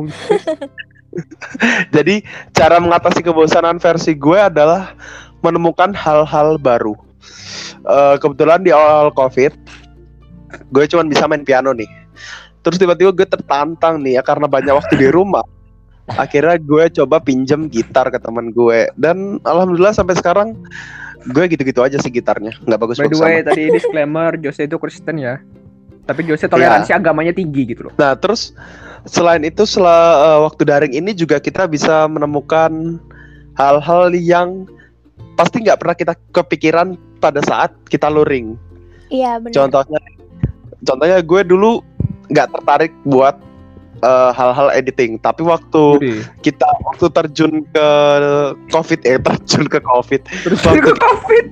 Jadi 1.94 2.26
cara 2.50 2.82
mengatasi 2.82 3.22
kebosanan 3.22 3.78
versi 3.78 4.18
gue 4.18 4.38
adalah 4.38 4.98
menemukan 5.42 5.94
hal-hal 5.94 6.58
baru. 6.58 6.98
Eh, 7.84 8.16
kebetulan 8.18 8.66
di 8.66 8.74
awal 8.74 9.14
covid 9.14 9.54
gue 10.70 10.84
cuman 10.88 11.06
bisa 11.08 11.24
main 11.26 11.42
piano 11.42 11.72
nih 11.72 11.88
terus 12.64 12.80
tiba-tiba 12.80 13.12
gue 13.12 13.26
tertantang 13.28 14.00
nih 14.00 14.18
ya 14.18 14.22
karena 14.24 14.48
banyak 14.48 14.74
waktu 14.74 14.94
di 14.96 15.08
rumah 15.12 15.44
akhirnya 16.16 16.60
gue 16.60 16.84
coba 17.00 17.16
pinjem 17.20 17.68
gitar 17.72 18.12
ke 18.12 18.20
teman 18.20 18.52
gue 18.52 18.88
dan 19.00 19.40
alhamdulillah 19.44 19.96
sampai 19.96 20.16
sekarang 20.16 20.52
gue 21.32 21.44
gitu-gitu 21.48 21.80
aja 21.80 21.96
sih 21.96 22.12
gitarnya 22.12 22.52
nggak 22.68 22.80
bagus 22.80 23.00
By 23.00 23.08
the 23.08 23.16
bagus 23.16 23.20
way, 23.24 23.36
tadi 23.40 23.62
disclaimer 23.72 24.36
Jose 24.36 24.68
itu 24.68 24.76
Kristen 24.76 25.16
ya. 25.16 25.40
Tapi 26.04 26.20
Jose 26.28 26.44
toleransi 26.44 26.92
Iya. 26.92 27.00
agamanya 27.00 27.32
tinggi 27.32 27.64
gitu 27.64 27.88
loh. 27.88 27.92
Nah, 27.96 28.12
terus 28.12 28.52
selain 29.08 29.40
itu 29.40 29.64
setelah 29.64 30.36
eh, 30.36 30.38
waktu 30.44 30.62
daring 30.68 30.92
ini 30.92 31.16
juga 31.16 31.40
kita 31.40 31.64
bisa 31.64 32.04
menemukan 32.12 33.00
hal-hal 33.56 34.12
yang 34.12 34.68
pasti 35.40 35.64
nggak 35.64 35.80
pernah 35.80 35.96
kita 35.96 36.12
kepikiran 36.36 37.00
pada 37.24 37.40
saat 37.40 37.72
kita 37.88 38.12
luring. 38.12 38.52
Iya 39.08 39.40
benar. 39.40 39.56
Contohnya, 39.56 40.00
contohnya 40.84 41.18
gue 41.18 41.40
dulu 41.42 41.80
nggak 42.26 42.48
tertarik 42.50 42.92
buat 43.04 43.36
eh, 43.96 44.30
hal-hal 44.32 44.68
editing, 44.70 45.16
tapi 45.18 45.40
waktu 45.40 45.84
Jadi, 45.96 46.12
kita 46.42 46.68
waktu 46.84 47.06
terjun 47.10 47.54
ke 47.66 47.88
covid, 48.68 49.00
eh 49.02 49.16
terjun 49.26 49.64
ke 49.64 49.80
covid, 49.80 50.20
terus 50.40 50.60
Waktu- 50.60 50.82
ke 50.82 50.92
COVID. 50.94 51.44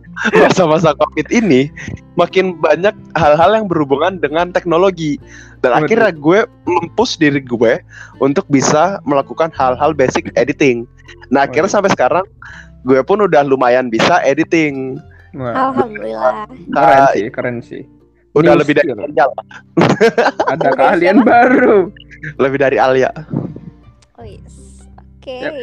masa-masa 0.42 0.92
covid 0.92 1.26
ini 1.30 1.70
makin 2.14 2.52
banyak 2.54 2.92
hal-hal 3.14 3.50
yang 3.54 3.66
berhubungan 3.66 4.18
dengan 4.18 4.50
teknologi 4.50 5.16
dan 5.60 5.72
Betul. 5.72 5.80
akhirnya 5.80 6.10
gue 6.12 6.38
mempus 6.66 7.16
diri 7.16 7.40
gue 7.40 7.80
untuk 8.18 8.44
bisa 8.46 9.00
melakukan 9.02 9.48
hal-hal 9.50 9.90
basic 9.92 10.28
editing 10.34 10.84
nah 11.28 11.44
akhirnya 11.44 11.68
Waduh. 11.68 11.76
sampai 11.80 11.90
sekarang 11.90 12.26
gue 12.82 13.00
pun 13.00 13.20
udah 13.20 13.40
lumayan 13.42 13.88
bisa 13.88 14.20
editing 14.22 15.00
Wah, 15.30 15.70
Alhamdulillah. 15.70 16.50
keren 16.68 16.68
Nah, 16.68 17.08
sih, 17.14 17.26
keren 17.30 17.56
sih. 17.62 17.82
Udah 18.36 18.52
New 18.54 18.60
lebih 18.62 18.74
dari. 18.78 18.90
Alia. 18.94 19.26
Ada 20.54 20.68
keahlian 20.76 21.18
baru. 21.26 21.90
lebih 22.38 22.58
dari 22.60 22.76
Alia 22.76 23.10
Wis. 24.20 24.84
Oke. 25.18 25.36
Yap. 25.40 25.54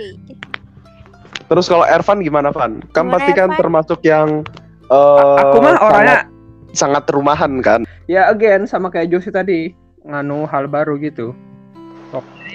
terus 1.48 1.70
kalau 1.70 1.86
Ervan 1.88 2.20
gimana 2.20 2.50
Van 2.52 2.82
kan 2.92 3.08
Gimana, 3.08 3.14
pasti 3.18 3.32
kan 3.38 3.50
termasuk 3.56 4.00
yang 4.04 4.42
eh, 4.90 5.38
Aku 5.48 5.58
mah 5.64 5.78
orangnya 5.80 6.28
sangat, 6.76 7.04
sangat 7.06 7.14
rumahan 7.14 7.54
kan 7.64 7.82
ya 8.10 8.28
again 8.28 8.66
sama 8.68 8.90
kayak 8.90 9.14
Jose 9.14 9.30
tadi 9.32 9.72
nganu 10.08 10.48
hal 10.48 10.72
baru 10.72 10.96
gitu. 11.00 11.36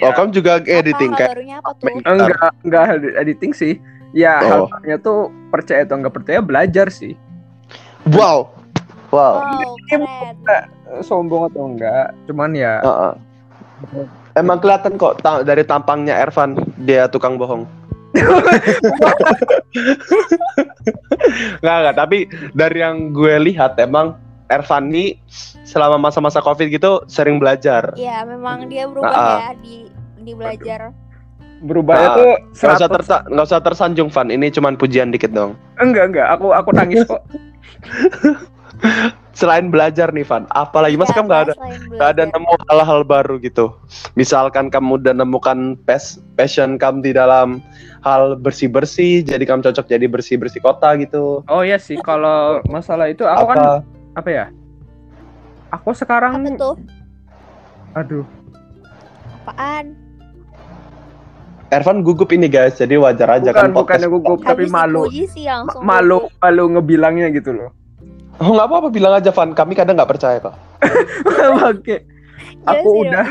oh 0.01 0.11
kamu 0.17 0.33
juga 0.33 0.57
editing 0.65 1.13
apa, 1.13 1.37
apa 1.37 1.69
tuh? 1.77 1.85
Bentar. 1.85 2.09
Enggak, 2.17 2.51
enggak 2.65 2.85
editing 3.21 3.53
sih. 3.53 3.77
Ya, 4.09 4.41
Oh. 4.41 4.65
halnya 4.73 4.97
tuh 4.97 5.29
percaya 5.53 5.85
atau 5.85 6.01
enggak 6.01 6.17
percaya 6.17 6.41
belajar 6.41 6.89
sih. 6.89 7.13
wow 8.09 8.49
wow 9.13 9.35
Wow, 9.37 9.77
keren. 9.87 10.35
Eh, 10.43 10.63
Sombong 10.99 11.47
atau 11.47 11.67
enggak, 11.67 12.17
cuman 12.25 12.49
ya 12.51 12.81
Heeh. 12.81 13.13
Emang 14.33 14.57
kelihatan 14.57 14.95
kok 14.95 15.21
ta- 15.21 15.41
dari 15.41 15.61
tampangnya 15.61 16.17
Ervan 16.17 16.55
dia 16.79 17.05
tukang 17.05 17.37
bohong. 17.37 17.69
Nggak 21.59 21.75
nggak 21.79 21.95
tapi 21.95 22.17
dari 22.51 22.79
yang 22.79 23.11
gue 23.11 23.35
lihat 23.43 23.77
emang 23.77 24.17
Ervan 24.47 24.87
nih 24.87 25.17
selama 25.63 25.97
masa-masa 25.99 26.37
covid 26.39 26.67
gitu 26.67 27.01
sering 27.07 27.37
belajar. 27.37 27.93
Iya, 27.93 28.21
memang 28.23 28.67
dia 28.67 28.85
berubah 28.85 29.09
Ah, 29.09 29.21
ah. 29.23 29.37
ya 29.39 29.51
di 29.55 29.75
di 30.19 30.31
belajar. 30.31 30.93
berubahnya 31.59 32.03
Nah, 32.05 32.17
tuh 32.17 32.31
Nggak 32.51 32.75
usah 32.75 32.75
100 32.81 32.91
tersa- 32.91 33.23
nggak 33.25 33.45
usah 33.47 33.59
tersanjung 33.61 34.09
Van, 34.09 34.27
ini 34.27 34.47
cuman 34.49 34.75
pujian 34.75 35.09
dikit 35.09 35.31
dong. 35.31 35.55
enggak 35.77 36.11
enggak, 36.11 36.27
aku 36.29 36.51
aku 36.51 36.69
nangis 36.71 37.01
kok. 37.03 37.23
Selain 39.33 39.73
belajar 39.73 40.13
nih 40.13 40.21
Van, 40.29 40.45
apalagi 40.53 40.93
masa 40.93 41.09
Iya, 41.09 41.17
kamu 41.17 41.25
nggak 41.25 41.43
ada 41.49 41.53
nggak 41.89 42.09
ada 42.13 42.23
nemu 42.29 42.53
hal-hal 42.69 43.01
baru 43.01 43.41
gitu. 43.41 43.73
Misalkan 44.13 44.69
kamu 44.69 45.01
udah 45.01 45.13
nemukan 45.17 45.73
pas 45.89 46.21
passion 46.37 46.77
kamu 46.77 47.01
di 47.01 47.11
dalam 47.17 47.57
hal 48.05 48.37
bersih-bersih, 48.37 49.25
jadi 49.25 49.41
kamu 49.41 49.65
cocok 49.65 49.89
jadi 49.89 50.05
bersih-bersih 50.05 50.61
kota 50.61 50.93
gitu. 51.01 51.41
Oh 51.49 51.65
iya 51.65 51.81
sih, 51.81 51.97
kalau 52.05 52.61
masalah 52.69 53.09
itu 53.09 53.25
aku 53.25 53.57
kan 53.57 53.57
Apa? 53.57 53.73
apa 54.21 54.29
ya? 54.29 54.45
Aku 55.73 55.97
sekarang 55.97 56.45
Apa 56.45 56.53
tuh? 56.53 56.75
aduh, 57.97 58.25
Apaan? 59.43 59.97
Ervan 61.73 62.05
gugup 62.05 62.29
ini 62.29 62.45
guys, 62.45 62.77
jadi 62.77 63.01
wajar 63.01 63.41
aja 63.41 63.49
bukan 63.49 63.65
kan 63.65 63.69
bukannya 63.73 64.07
gugup 64.13 64.39
tapi 64.45 64.69
malu. 64.69 65.09
sih 65.09 65.49
Malu 65.81 66.29
malu 66.37 66.63
ngebilangnya 66.69 67.33
gitu 67.33 67.49
loh. 67.49 67.73
Oh 68.37 68.49
nggak 68.49 68.65
apa-apa 68.65 68.89
bilang 68.89 69.13
aja 69.13 69.29
Van, 69.29 69.51
kami 69.51 69.73
kadang 69.73 69.93
nggak 69.93 70.09
percaya 70.09 70.37
kok. 70.39 70.55
Oke. 71.69 72.01
Iya 72.63 72.71
Aku 72.73 72.89
sih, 72.89 73.01
udah 73.05 73.25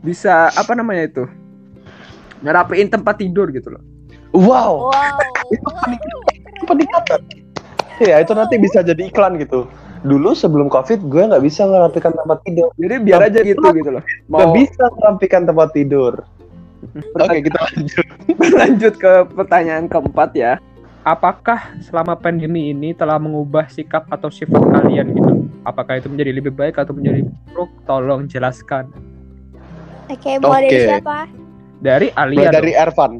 bisa 0.00 0.48
apa 0.50 0.72
namanya 0.72 1.04
itu? 1.04 1.24
Ngerapiin 2.38 2.88
tempat 2.88 3.18
tidur 3.18 3.48
gitu 3.50 3.72
loh. 3.72 3.82
Wow, 4.32 4.88
Wow. 4.88 5.16
Itu 5.54 5.62
wow, 5.62 5.76
paling- 5.78 6.00
keren. 6.00 6.64
peningkatan. 6.66 7.20
Ya 7.96 8.20
itu 8.20 8.32
nanti 8.32 8.56
bisa 8.56 8.80
jadi 8.80 9.08
iklan 9.08 9.36
gitu. 9.36 9.64
Dulu 10.02 10.32
sebelum 10.32 10.68
covid 10.68 11.00
gue 11.02 11.22
nggak 11.24 11.40
bisa 11.40 11.64
ngerapikan 11.64 12.12
tempat 12.12 12.38
tidur, 12.42 12.68
Jadi 12.76 12.94
biar 13.00 13.20
aja 13.22 13.40
gitu 13.40 13.64
gitu 13.72 13.90
loh. 13.90 14.02
nggak 14.02 14.28
Mau 14.44 14.52
bisa 14.52 14.84
ngerapikan 14.92 15.42
tempat 15.44 15.68
tidur. 15.72 16.12
Oke 17.14 17.40
kita 17.40 17.58
lanjut. 17.58 18.06
lanjut 18.60 18.94
ke 18.96 19.12
pertanyaan 19.32 19.84
keempat 19.86 20.30
ya. 20.34 20.52
Apakah 21.06 21.78
selama 21.86 22.18
pandemi 22.18 22.74
ini 22.74 22.90
telah 22.90 23.14
mengubah 23.22 23.70
sikap 23.70 24.10
atau 24.10 24.26
sifat 24.26 24.58
kalian 24.58 25.14
gitu? 25.14 25.46
Apakah 25.62 26.02
itu 26.02 26.10
menjadi 26.10 26.34
lebih 26.34 26.50
baik 26.50 26.82
atau 26.82 26.98
menjadi 26.98 27.22
buruk? 27.46 27.70
Tolong 27.86 28.26
jelaskan. 28.26 28.90
Oke, 30.10 30.34
mulai 30.42 30.66
dari 30.66 30.74
Oke. 30.74 30.82
siapa? 30.82 31.18
Dari 31.78 32.08
Alia. 32.18 32.50
dari 32.50 32.74
dong. 32.74 32.82
Ervan. 32.82 33.12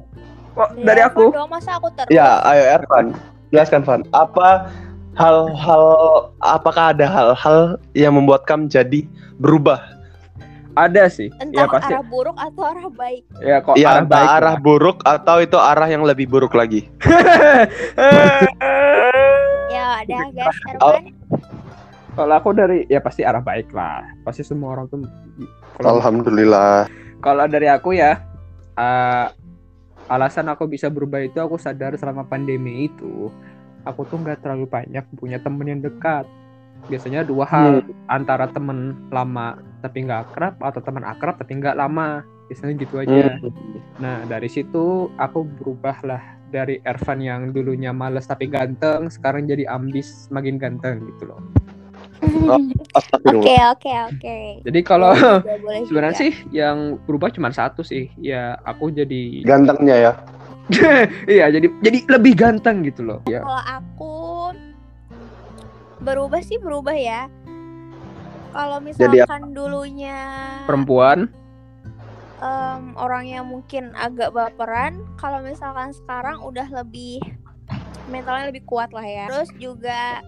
Oh, 0.58 0.66
dari 0.82 0.98
Apa 0.98 1.14
aku. 1.14 1.24
dong, 1.30 1.46
masa 1.46 1.78
aku 1.78 1.86
terus? 1.94 2.10
Ya, 2.10 2.42
ayo 2.42 2.74
Ervan. 2.74 3.14
Jelaskan 3.54 3.86
Van. 3.86 4.02
Apa 4.10 4.66
hal-hal 5.14 5.84
apakah 6.42 6.90
ada 6.90 7.06
hal-hal 7.06 7.78
yang 7.94 8.18
membuat 8.18 8.50
kamu 8.50 8.66
jadi 8.66 9.06
berubah? 9.38 9.78
Ada 10.76 11.08
sih. 11.08 11.32
Entah 11.40 11.64
ya 11.64 11.72
pasti. 11.72 11.92
arah 11.96 12.04
buruk 12.04 12.36
atau 12.36 12.62
arah 12.68 12.86
baik. 12.92 13.22
Ya 13.40 13.56
kok 13.64 13.74
ya 13.80 13.88
arah 13.96 14.02
entah 14.04 14.20
baik. 14.20 14.36
arah 14.36 14.56
buruk 14.60 14.98
atau 15.02 15.36
itu 15.40 15.56
arah 15.56 15.88
yang 15.88 16.04
lebih 16.04 16.28
buruk 16.28 16.52
lagi. 16.52 16.84
Ya, 19.66 20.00
ada 20.02 20.18
guys, 20.32 20.56
Oh. 20.80 20.94
Erwan. 20.94 21.04
Kalau 22.16 22.32
aku 22.32 22.48
dari 22.56 22.88
ya 22.88 23.00
pasti 23.00 23.20
arah 23.20 23.44
baik 23.44 23.72
lah. 23.76 24.00
Pasti 24.24 24.40
semua 24.40 24.72
orang 24.72 24.88
tuh 24.88 25.04
kalau 25.76 26.00
Alhamdulillah. 26.00 26.88
kalau 27.20 27.44
dari 27.44 27.68
aku 27.68 27.92
ya 27.92 28.16
eh, 28.72 29.26
alasan 30.08 30.48
aku 30.48 30.64
bisa 30.64 30.88
berubah 30.88 31.20
itu 31.20 31.36
aku 31.36 31.60
sadar 31.60 31.92
selama 32.00 32.24
pandemi 32.24 32.88
itu 32.88 33.28
aku 33.84 34.08
tuh 34.08 34.16
nggak 34.16 34.40
terlalu 34.40 34.64
banyak 34.64 35.04
punya 35.20 35.36
temen 35.36 35.66
yang 35.68 35.80
dekat 35.84 36.24
biasanya 36.86 37.26
dua 37.26 37.44
hal 37.44 37.82
antara 38.06 38.46
temen 38.46 38.94
lama 39.10 39.58
tapi 39.80 40.06
nggak 40.06 40.30
akrab 40.30 40.54
atau 40.62 40.80
teman 40.80 41.02
akrab 41.02 41.34
tapi 41.36 41.58
nggak 41.58 41.74
lama 41.74 42.22
biasanya 42.46 42.78
gitu 42.78 43.02
aja 43.02 43.42
Hmm. 43.42 43.50
nah 43.98 44.22
dari 44.22 44.46
situ 44.46 45.10
aku 45.18 45.42
berubah 45.58 45.98
lah 46.06 46.22
dari 46.46 46.78
Ervan 46.86 47.18
yang 47.18 47.50
dulunya 47.50 47.90
males 47.90 48.24
tapi 48.24 48.46
ganteng 48.46 49.10
sekarang 49.10 49.50
jadi 49.50 49.66
ambis 49.66 50.30
makin 50.30 50.56
ganteng 50.56 51.02
gitu 51.10 51.26
loh 51.26 51.42
Astagfirullah. 52.96 53.44
Oke, 53.44 53.56
oke, 53.76 53.92
oke. 54.08 54.36
jadi 54.64 54.80
kalau 54.80 55.12
sebenarnya 55.84 56.14
juga. 56.16 56.22
sih 56.22 56.32
yang 56.48 56.96
berubah 57.04 57.28
cuma 57.28 57.52
satu 57.52 57.84
sih 57.84 58.08
ya 58.16 58.56
aku 58.64 58.88
jadi 58.88 59.44
Gantengnya 59.44 59.96
ya. 60.00 60.12
iya 61.30 61.46
jadi 61.46 61.70
jadi 61.78 61.98
lebih 62.10 62.34
ganteng 62.34 62.82
gitu 62.82 63.06
loh 63.06 63.20
ya 63.26 63.38
Kalau 63.38 63.62
aku 63.62 64.12
berubah 66.00 66.40
sih 66.44 66.58
berubah 66.60 66.96
ya. 66.96 67.30
Kalau 68.56 68.80
misalkan 68.80 69.52
dulunya 69.52 70.16
perempuan 70.64 71.28
em, 72.40 72.96
orangnya 72.96 73.44
mungkin 73.44 73.92
agak 73.96 74.32
baperan, 74.32 75.04
kalau 75.20 75.44
misalkan 75.44 75.92
sekarang 75.92 76.40
udah 76.40 76.64
lebih 76.72 77.20
mentalnya 78.08 78.48
lebih 78.48 78.64
kuat 78.64 78.92
lah 78.96 79.04
ya. 79.04 79.28
Terus 79.28 79.52
juga 79.60 80.24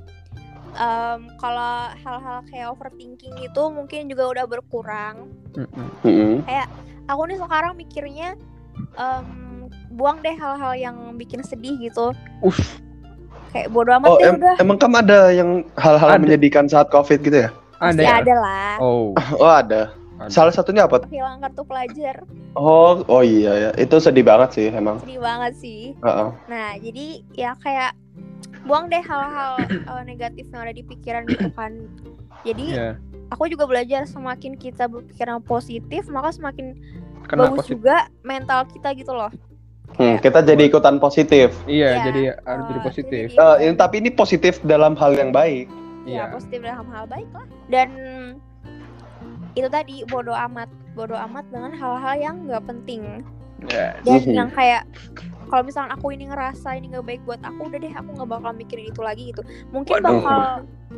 em, 0.76 1.20
kalau 1.40 1.88
hal-hal 1.96 2.44
kayak 2.52 2.68
overthinking 2.76 3.37
itu 3.40 3.62
mungkin 3.72 4.12
juga 4.12 4.28
udah 4.28 4.44
berkurang. 4.44 5.33
Mm-mm. 5.57 5.88
Mm-mm. 6.04 6.35
Aku 7.09 7.24
nih 7.24 7.40
sekarang 7.40 7.81
mikirnya 7.81 8.37
em, 8.96 9.26
buang 9.96 10.20
deh 10.20 10.37
hal-hal 10.37 10.76
yang 10.76 10.96
bikin 11.16 11.40
sedih 11.40 11.81
gitu. 11.81 12.12
Uff, 12.44 12.81
Kayak 13.48 13.68
bodo 13.70 13.90
amat 13.92 14.06
Oh, 14.06 14.16
deh 14.16 14.28
em- 14.28 14.38
udah. 14.38 14.54
emang 14.58 14.76
kamu 14.76 14.96
ada 15.00 15.20
yang 15.30 15.50
hal-hal 15.74 16.08
Ada. 16.11 16.20
menyedihkan 16.20 16.64
saat 16.66 16.88
covid 16.88 17.18
gitu 17.18 17.38
ya? 17.38 17.50
ada 17.78 17.96
ya? 17.96 18.18
ada 18.18 18.34
lah. 18.34 18.74
Oh, 18.78 19.14
Oh 19.40 19.46
ada. 19.46 19.94
ada. 20.18 20.28
Salah 20.28 20.50
satunya 20.50 20.82
apa? 20.82 21.06
Hilang 21.06 21.38
kartu 21.38 21.62
pelajar. 21.62 22.26
Oh, 22.52 23.06
oh 23.06 23.22
iya 23.22 23.54
ya. 23.54 23.70
Itu 23.74 23.96
sedih 23.96 24.22
banget 24.22 24.50
sih 24.52 24.66
emang. 24.68 24.98
Sedih 24.98 25.18
banget 25.18 25.52
sih. 25.56 25.94
Heeh. 25.96 26.28
Nah, 26.44 26.68
jadi 26.76 27.06
ya 27.32 27.54
kayak 27.56 27.94
buang 28.61 28.87
deh 28.87 29.00
hal-hal 29.00 29.52
eh, 29.64 30.02
negatif 30.04 30.44
yang 30.46 30.61
ada 30.61 30.72
di 30.72 30.82
pikiran 30.82 31.24
gitu 31.24 31.48
kan 31.50 31.72
jadi 32.42 32.66
Iya. 32.68 32.88
aku 33.28 33.48
juga 33.48 33.64
belajar 33.64 34.04
semakin 34.04 34.54
kita 34.54 34.84
berpikiran 34.87 35.40
positif 35.40 36.04
maka 36.06 36.30
semakin 36.30 36.76
Kena 37.24 37.46
bagus 37.46 37.64
positif. 37.64 37.80
juga 37.80 37.96
mental 38.20 38.68
kita 38.68 38.92
gitu 38.92 39.11
loh 39.11 39.32
Hmm, 39.90 40.16
kita 40.16 40.42
jadi 40.42 40.62
ikutan 40.64 40.96
positif. 40.96 41.51
Iya, 41.64 41.88
Iya, 41.88 42.05
jadi 42.05 42.22
harus 42.40 42.64
jadi 42.66 42.77
eh, 42.77 42.85
positif. 42.85 43.24
jadi- 43.31 43.40
Eh, 43.40 43.57
ini 43.64 43.74
tapi 43.74 43.94
ini 43.98 44.11
positif 44.11 44.55
dalam 44.62 44.92
hal 44.94 45.12
yang 45.12 45.31
baik. 45.31 45.66
ya 46.05 46.24
Iya. 46.24 46.24
positif 46.33 46.61
dalam 46.62 46.88
hal 46.88 47.05
baik 47.07 47.29
lah 47.31 47.44
dan 47.66 47.88
itu 49.53 49.68
tadi 49.68 50.01
bodoh 50.05 50.33
amat 50.33 50.64
bodoh 50.94 51.20
amat 51.20 51.44
dengan 51.46 51.68
hal-hal 51.70 52.16
yang 52.16 52.37
nggak 52.42 52.64
penting 52.64 53.20
Ya. 53.66 53.92
dan 54.01 54.16
Mhm. 54.18 54.33
yang 54.33 54.48
kayak 54.48 54.88
kalau 55.46 55.61
misalnya 55.62 55.92
aku 55.92 56.09
ini 56.09 56.24
ngerasa 56.27 56.72
ini 56.74 56.88
nggak 56.88 57.05
baik 57.05 57.20
buat 57.24 57.42
aku 57.42 57.61
udah 57.62 57.79
deh 57.79 57.92
aku 57.92 58.09
nggak 58.14 58.31
bakal 58.31 58.53
mikirin 58.55 58.88
itu 58.88 59.01
lagi 59.01 59.22
gitu 59.29 59.42
mungkin 59.68 60.01
Waduh. 60.01 60.09
bakal 60.16 60.40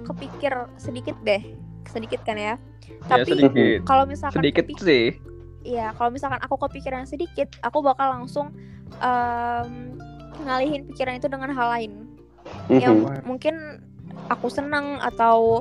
kepikir 0.04 0.52
sedikit 0.76 1.16
deh 1.20 1.42
sedikit 1.86 2.22
kan 2.22 2.36
ya 2.36 2.54
Ya, 2.54 2.56
tapi 3.08 3.34
sedikit. 3.34 3.82
kalau 3.82 4.04
misalkan 4.04 4.38
Sedikit 4.38 4.64
kepik- 4.68 4.78
sih. 4.80 5.04
Iya, 5.60 5.92
kalau 5.92 6.08
misalkan 6.08 6.40
aku 6.40 6.56
kepikiran 6.56 7.04
sedikit, 7.04 7.52
aku 7.60 7.84
bakal 7.84 8.16
langsung 8.16 8.52
em, 9.00 9.94
ngalihin 10.42 10.88
pikiran 10.88 11.20
itu 11.20 11.28
dengan 11.28 11.52
hal 11.52 11.68
lain. 11.76 11.92
Yang 12.72 12.96
Mhm. 13.04 13.22
mungkin 13.28 13.54
aku 14.32 14.48
senang 14.48 14.98
atau 15.04 15.60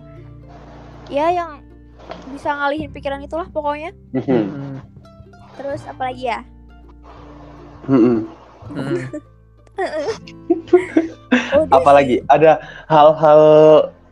ya 1.12 1.30
yang 1.36 1.62
bisa 2.32 2.56
ngalihin 2.56 2.90
pikiran 2.96 3.20
itulah 3.22 3.46
pokoknya. 3.52 3.92
Mhm. 4.16 4.24
Hmm. 4.24 4.78
Terus 5.60 5.84
apalagi 5.84 6.32
ya? 6.32 6.40
Mhm. 7.92 8.18
Hmm. 8.70 8.98
Udah 11.56 11.72
Apalagi 11.72 12.24
ada 12.28 12.60
hal-hal 12.88 13.42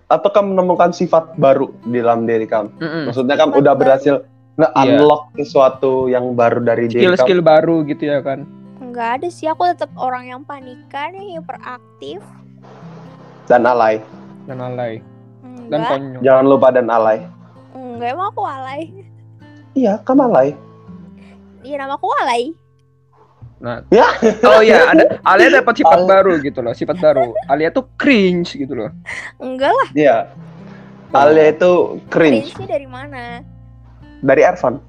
atau 0.08 0.30
kamu 0.32 0.56
menemukan 0.56 0.96
sifat 0.96 1.36
baru 1.36 1.72
di 1.84 2.00
dalam 2.00 2.24
diri 2.24 2.48
kamu. 2.48 2.72
Mm-mm. 2.80 3.04
Maksudnya 3.12 3.36
kamu 3.36 3.52
Sifat 3.52 3.62
udah 3.64 3.74
baru. 3.76 4.16
Berhasil 4.58 4.74
nge-unlock 4.98 5.24
sesuatu 5.38 6.10
yang 6.10 6.34
baru 6.34 6.60
dari 6.60 6.90
diri 6.90 7.06
kamu. 7.06 7.14
Skill-skill 7.14 7.42
baru 7.46 7.86
gitu 7.86 8.04
ya 8.04 8.20
kan. 8.26 8.44
Nggak 8.82 9.10
ada 9.22 9.28
sih, 9.30 9.46
aku 9.46 9.70
tetap 9.70 9.94
orang 9.94 10.26
yang 10.26 10.42
panikan, 10.42 11.14
yang 11.14 11.38
hiperaktif. 11.38 12.22
Dan 13.46 13.64
alay. 13.64 14.02
Dan 14.50 14.58
alay. 14.58 15.00
Dan 15.70 15.82
Enggak, 15.82 15.90
konyol. 15.94 16.22
Jangan 16.26 16.46
lupa 16.46 16.68
dan 16.74 16.88
alay. 16.90 17.20
enggak 17.78 18.10
emang 18.14 18.28
aku 18.34 18.44
alay. 18.44 18.82
Iya, 19.78 20.02
kamu 20.02 20.22
alay. 20.26 20.50
Iya 21.62 21.76
nama 21.78 21.94
aku 21.94 22.10
alay. 22.26 22.44
Nah. 23.58 23.82
Ya. 23.90 24.06
Oh 24.46 24.62
iya, 24.62 24.86
ada 24.90 25.18
Alia 25.34 25.62
dapat 25.62 25.82
sifat 25.82 25.98
Al- 25.98 26.10
baru 26.10 26.38
gitu 26.42 26.62
loh, 26.62 26.74
sifat 26.74 26.98
baru. 26.98 27.34
Alia 27.46 27.70
tuh 27.70 27.86
cringe 27.98 28.54
gitu 28.54 28.74
loh. 28.74 28.90
Enggak 29.38 29.70
lah, 29.70 29.90
Iya. 29.94 30.18
Alay 31.10 31.54
itu 31.54 32.02
cringe 32.10 32.54
cringe 32.54 32.70
dari 32.70 32.86
mana? 32.90 33.42
Dari 34.20 34.42
Ervan. 34.42 34.80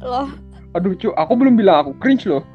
Loh, 0.00 0.28
Aduh, 0.70 0.94
cu, 0.94 1.10
aku 1.12 1.32
belum 1.34 1.54
bilang 1.54 1.82
aku 1.82 1.92
cringe 1.98 2.24
loh. 2.24 2.46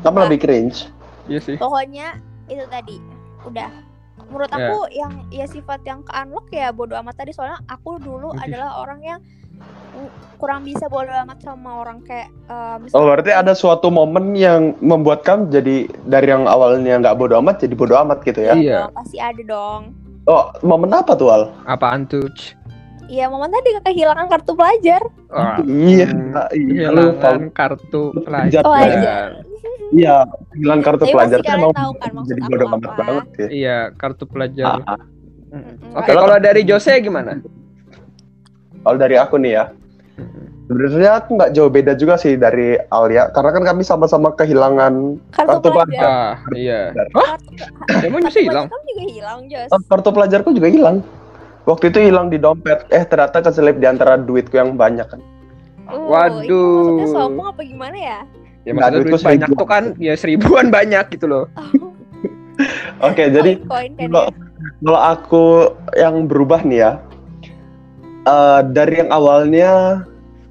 Kamu 0.00 0.28
lebih 0.28 0.40
cringe. 0.40 0.92
Iya 1.26 1.40
sih. 1.40 1.56
pokoknya 1.58 2.22
itu 2.46 2.62
tadi 2.68 3.02
udah 3.42 3.66
menurut 4.26 4.46
Ya. 4.48 4.70
aku 4.70 4.78
yang 4.92 5.12
ya 5.28 5.42
sifat 5.44 5.82
yang 5.82 6.00
ke 6.00 6.12
unlock 6.14 6.46
ya 6.48 6.70
bodo 6.70 6.94
amat 6.96 7.18
tadi 7.18 7.34
soalnya 7.34 7.58
aku 7.66 7.98
dulu 7.98 8.30
adalah 8.38 8.78
orang 8.78 9.02
yang 9.02 9.18
kurang 10.36 10.62
bisa 10.62 10.86
bodo 10.86 11.10
amat 11.10 11.42
sama 11.42 11.82
orang 11.82 11.98
kayak 12.02 12.30
eh, 12.46 12.76
Oh, 12.92 13.02
berarti 13.02 13.32
ada 13.32 13.52
suatu 13.52 13.88
momen 13.88 14.38
yang 14.38 14.78
membuat 14.78 15.24
kamu 15.24 15.50
jadi 15.50 15.76
dari 16.04 16.28
yang 16.28 16.46
awalnya 16.46 17.00
nggak 17.00 17.16
bodo 17.16 17.40
amat 17.40 17.58
jadi 17.58 17.74
bodo 17.74 17.98
amat 17.98 18.22
gitu 18.22 18.38
ya? 18.38 18.54
Iya. 18.54 18.78
dong, 18.86 18.94
pasti 18.94 19.16
ada 19.18 19.42
dong 19.42 19.82
Oh, 20.26 20.50
momen 20.62 20.90
apa 20.90 21.14
tuh 21.14 21.26
Al? 21.26 21.42
Apaan 21.64 22.06
tuh? 22.06 22.26
Iya 23.06 23.24
momen 23.30 23.50
tadi 23.54 23.70
kehilangan 23.78 24.26
kartu 24.26 24.52
pelajar 24.58 25.02
Iya, 25.66 26.06
hmm, 26.10 26.34
iya, 26.54 26.88
lu 26.90 27.14
kehilangan 27.16 27.50
kartu 27.54 28.02
pelajar. 28.22 28.62
Pelajar. 28.62 28.64
pelajar 28.66 29.28
Iya, 29.94 30.16
hilang 30.58 30.80
kartu 30.82 31.04
Tapi 31.06 31.14
pelajar 31.14 31.38
kan 31.46 31.62
emang 31.62 31.74
tahu 31.74 31.92
kan 32.02 32.10
jadi 32.26 32.40
aku 32.42 32.50
bodo 32.50 32.64
apa. 32.66 32.74
amat 32.74 32.92
banget 32.98 33.26
ya. 33.38 33.48
Iya, 33.54 33.78
kartu 33.94 34.24
pelajar. 34.26 34.82
Ah, 34.82 34.98
ah. 34.98 35.00
Mm. 35.46 35.62
Mm-mm. 35.62 35.94
Oke, 35.94 36.10
kalau 36.10 36.36
dari 36.42 36.62
Jose 36.66 36.92
gimana? 36.98 37.38
Kalau 38.82 38.98
dari 38.98 39.14
aku 39.14 39.38
nih 39.38 39.52
ya, 39.54 39.64
sebenarnya 40.66 41.12
aku 41.22 41.30
nggak 41.38 41.50
jauh 41.54 41.70
beda 41.70 41.94
juga 41.94 42.18
sih 42.18 42.34
dari 42.34 42.74
Alia, 42.90 43.30
karena 43.30 43.50
kan 43.54 43.62
kami 43.62 43.82
sama-sama 43.86 44.34
kehilangan 44.34 45.22
kartu, 45.30 45.50
Kartu 45.62 45.68
pelajar 45.70 46.06
Ah, 46.10 46.34
iya. 46.54 46.90
kartu, 46.90 47.18
Emang 48.02 48.26
kartu 48.26 48.34
Jose 48.34 48.40
hilang? 48.42 48.66
pelajar 48.66 48.74
kamu 48.74 48.84
juga 48.90 49.04
hilang 49.06 49.40
Jos 49.46 49.70
oh, 49.70 49.80
kartu 49.86 50.10
pelajarku 50.10 50.48
juga 50.50 50.68
hilang. 50.70 50.96
Waktu 51.66 51.90
itu 51.90 51.98
hilang 51.98 52.30
di 52.30 52.38
dompet, 52.38 52.86
eh 52.94 53.02
ternyata 53.02 53.42
keselip 53.42 53.76
di 53.76 53.86
antara 53.90 54.14
duitku 54.14 54.54
yang 54.54 54.78
banyak 54.78 55.06
kan. 55.10 55.20
Uh, 55.86 56.06
Waduh. 56.10 56.42
itu 56.42 56.60
maksudnya 56.98 57.14
sombong 57.14 57.46
apa 57.46 57.62
gimana 57.62 57.94
ya 57.94 58.18
Ya 58.62 58.74
Nggak, 58.74 58.74
maksudnya 58.74 58.98
duitku 58.98 59.14
duit 59.14 59.26
banyak 59.26 59.48
seribu. 59.50 59.60
tuh 59.62 59.68
kan 59.70 59.84
ya 59.98 60.14
seribuan 60.18 60.66
banyak 60.78 61.04
gitu 61.14 61.26
loh. 61.26 61.44
oh, 61.54 61.90
Oke, 63.06 63.28
jadi 63.30 63.58
koin 63.66 63.92
kan 63.94 64.08
kalau 64.10 64.24
ya 64.26 64.46
kalau 64.82 65.00
aku 65.00 65.44
yang 65.94 66.26
berubah 66.26 66.64
nih 66.64 66.78
ya, 66.82 66.92
eh, 68.24 68.60
dari 68.72 69.04
yang 69.04 69.10
awalnya 69.12 70.02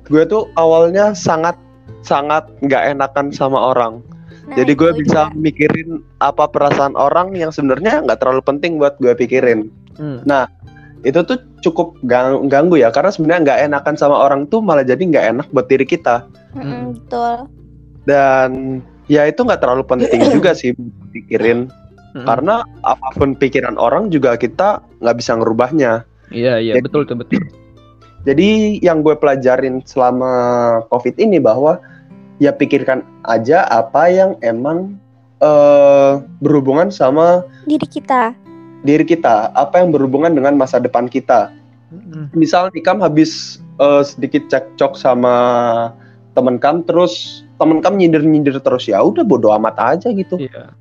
gue 0.05 0.23
tuh 0.23 0.47
awalnya 0.55 1.11
sangat 1.17 1.57
sangat 2.05 2.45
nggak 2.61 2.95
enakan 2.95 3.33
sama 3.33 3.73
orang. 3.73 3.99
Nah, 4.45 4.61
Jadi 4.61 4.77
gue 4.77 4.91
bisa 4.93 5.33
juga. 5.33 5.41
mikirin 5.41 6.05
apa 6.21 6.45
perasaan 6.45 6.93
orang 6.93 7.33
yang 7.33 7.49
sebenarnya 7.49 8.05
nggak 8.05 8.21
terlalu 8.21 8.45
penting 8.45 8.77
buat 8.77 8.93
gue 9.01 9.17
pikirin. 9.17 9.73
Hmm. 9.97 10.21
Itu 11.05 11.21
tuh 11.21 11.37
cukup 11.61 12.01
gang- 12.03 12.49
ganggu 12.49 12.81
ya, 12.81 12.89
karena 12.89 13.13
sebenarnya 13.13 13.41
nggak 13.45 13.59
enakan 13.69 13.95
sama 13.95 14.17
orang 14.17 14.49
tuh 14.49 14.57
malah 14.59 14.81
jadi 14.81 14.97
nggak 14.99 15.25
enak 15.37 15.47
buat 15.53 15.69
diri 15.69 15.85
kita. 15.85 16.25
Mm-mm, 16.57 16.97
betul 16.97 17.45
Dan 18.03 18.81
ya 19.05 19.29
itu 19.29 19.45
nggak 19.45 19.61
terlalu 19.61 19.85
penting 19.85 20.21
juga 20.35 20.57
sih 20.57 20.73
pikirin, 21.13 21.69
Mm. 22.15 22.23
karena 22.23 22.63
apa 22.81 23.11
pun 23.13 23.35
pikiran 23.35 23.75
orang 23.75 24.07
juga 24.07 24.33
kita 24.33 24.79
nggak 25.03 25.17
bisa 25.19 25.35
ngerubahnya. 25.35 26.07
Iya, 26.31 26.57
iya, 26.57 26.73
Jadi- 26.79 26.85
betul 26.87 27.01
tuh 27.03 27.19
betul. 27.19 27.43
Jadi 28.27 28.79
yang 28.79 29.03
gue 29.03 29.13
pelajarin 29.13 29.83
selama 29.85 30.31
COVID 30.89 31.19
ini 31.19 31.37
bahwa 31.37 31.77
ya 32.39 32.49
pikirkan 32.49 33.03
aja 33.21 33.67
apa 33.67 34.07
yang 34.07 34.33
emang 34.39 34.95
eh, 35.37 36.13
berhubungan 36.39 36.87
sama 36.87 37.43
diri 37.67 37.83
kita 37.83 38.31
diri 38.85 39.03
kita, 39.03 39.49
apa 39.57 39.81
yang 39.81 39.89
berhubungan 39.89 40.31
dengan 40.31 40.53
masa 40.53 40.77
depan 40.77 41.09
kita. 41.09 41.49
Misal 42.37 42.69
nih 42.71 42.85
kamu 42.85 43.01
habis 43.01 43.57
eh, 43.81 44.03
sedikit 44.05 44.45
cekcok 44.47 44.93
sama 44.93 45.35
temen 46.37 46.61
kamu, 46.61 46.85
terus 46.85 47.43
temen 47.57 47.79
kamu 47.79 48.05
nyindir-nyindir 48.05 48.59
terus 48.59 48.85
ya 48.85 48.99
udah 49.01 49.23
bodo 49.25 49.49
amat 49.57 49.75
aja 49.79 50.11
gitu. 50.13 50.37
Iya. 50.37 50.75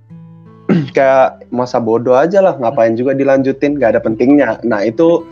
Kayak 0.96 1.44
masa 1.54 1.78
bodoh 1.78 2.16
aja 2.16 2.40
lah, 2.42 2.54
ngapain 2.58 2.96
juga 2.98 3.14
dilanjutin, 3.14 3.78
gak 3.78 3.96
ada 3.96 4.00
pentingnya. 4.02 4.60
Nah 4.66 4.82
itu 4.84 5.22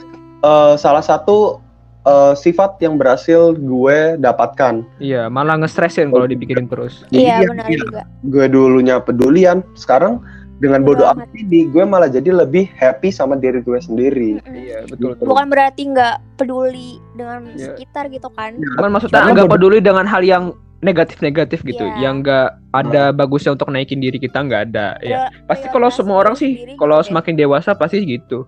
eh, 0.44 0.74
salah 0.78 1.02
satu 1.02 1.58
eh, 2.06 2.34
sifat 2.38 2.78
yang 2.78 2.94
berhasil 3.00 3.56
gue 3.58 4.16
dapatkan. 4.22 4.86
Iya, 5.02 5.26
malah 5.32 5.58
nge-stressin 5.58 6.14
kalau 6.14 6.30
dipikirin 6.30 6.70
terus. 6.70 7.02
iya 7.10 7.42
Iya, 7.42 7.48
benar 7.50 7.66
iya. 7.68 7.78
juga 7.82 8.00
Gue 8.28 8.46
dulunya 8.46 8.96
pedulian, 9.02 9.66
sekarang 9.74 10.22
dengan 10.62 10.80
Bodo 10.80 11.02
bodoh 11.02 11.18
amat. 11.18 11.26
ini, 11.34 11.66
gue 11.66 11.82
malah 11.82 12.06
jadi 12.06 12.30
lebih 12.30 12.70
happy 12.72 13.10
sama 13.10 13.34
diri 13.34 13.58
gue 13.58 13.74
sendiri. 13.76 14.38
Mm-mm. 14.38 14.54
Iya, 14.54 14.78
betul 14.86 15.18
tuh. 15.18 15.26
bukan 15.26 15.50
berarti 15.50 15.82
nggak 15.90 16.14
peduli 16.38 17.02
dengan 17.12 17.50
Iya. 17.50 17.74
sekitar 17.74 18.06
gitu 18.08 18.30
kan 18.30 18.54
Cuman 18.54 18.90
maksudnya 18.94 19.18
Karena 19.18 19.30
nggak 19.34 19.50
peduli 19.50 19.78
dengan 19.78 20.06
hal 20.06 20.22
yang 20.22 20.44
negatif-negatif 20.78 21.62
gitu, 21.62 21.82
Iya. 21.84 21.98
yang 22.00 22.22
nggak 22.22 22.48
ada 22.72 23.10
bagusnya 23.10 23.52
untuk 23.52 23.70
naikin 23.70 23.98
diri 23.98 24.16
kita 24.16 24.38
nggak 24.38 24.62
ada. 24.70 24.98
Ya, 24.98 25.26
Prior- 25.26 25.46
pasti 25.46 25.66
kalau 25.68 25.88
semua 25.88 26.16
orang 26.16 26.34
sih, 26.34 26.54
sendiri 26.54 26.74
kalau 26.74 26.94
gitu 26.94 27.02
deh. 27.02 27.08
semakin 27.10 27.34
dewasa 27.36 27.70
pasti 27.72 27.98
gitu, 28.00 28.38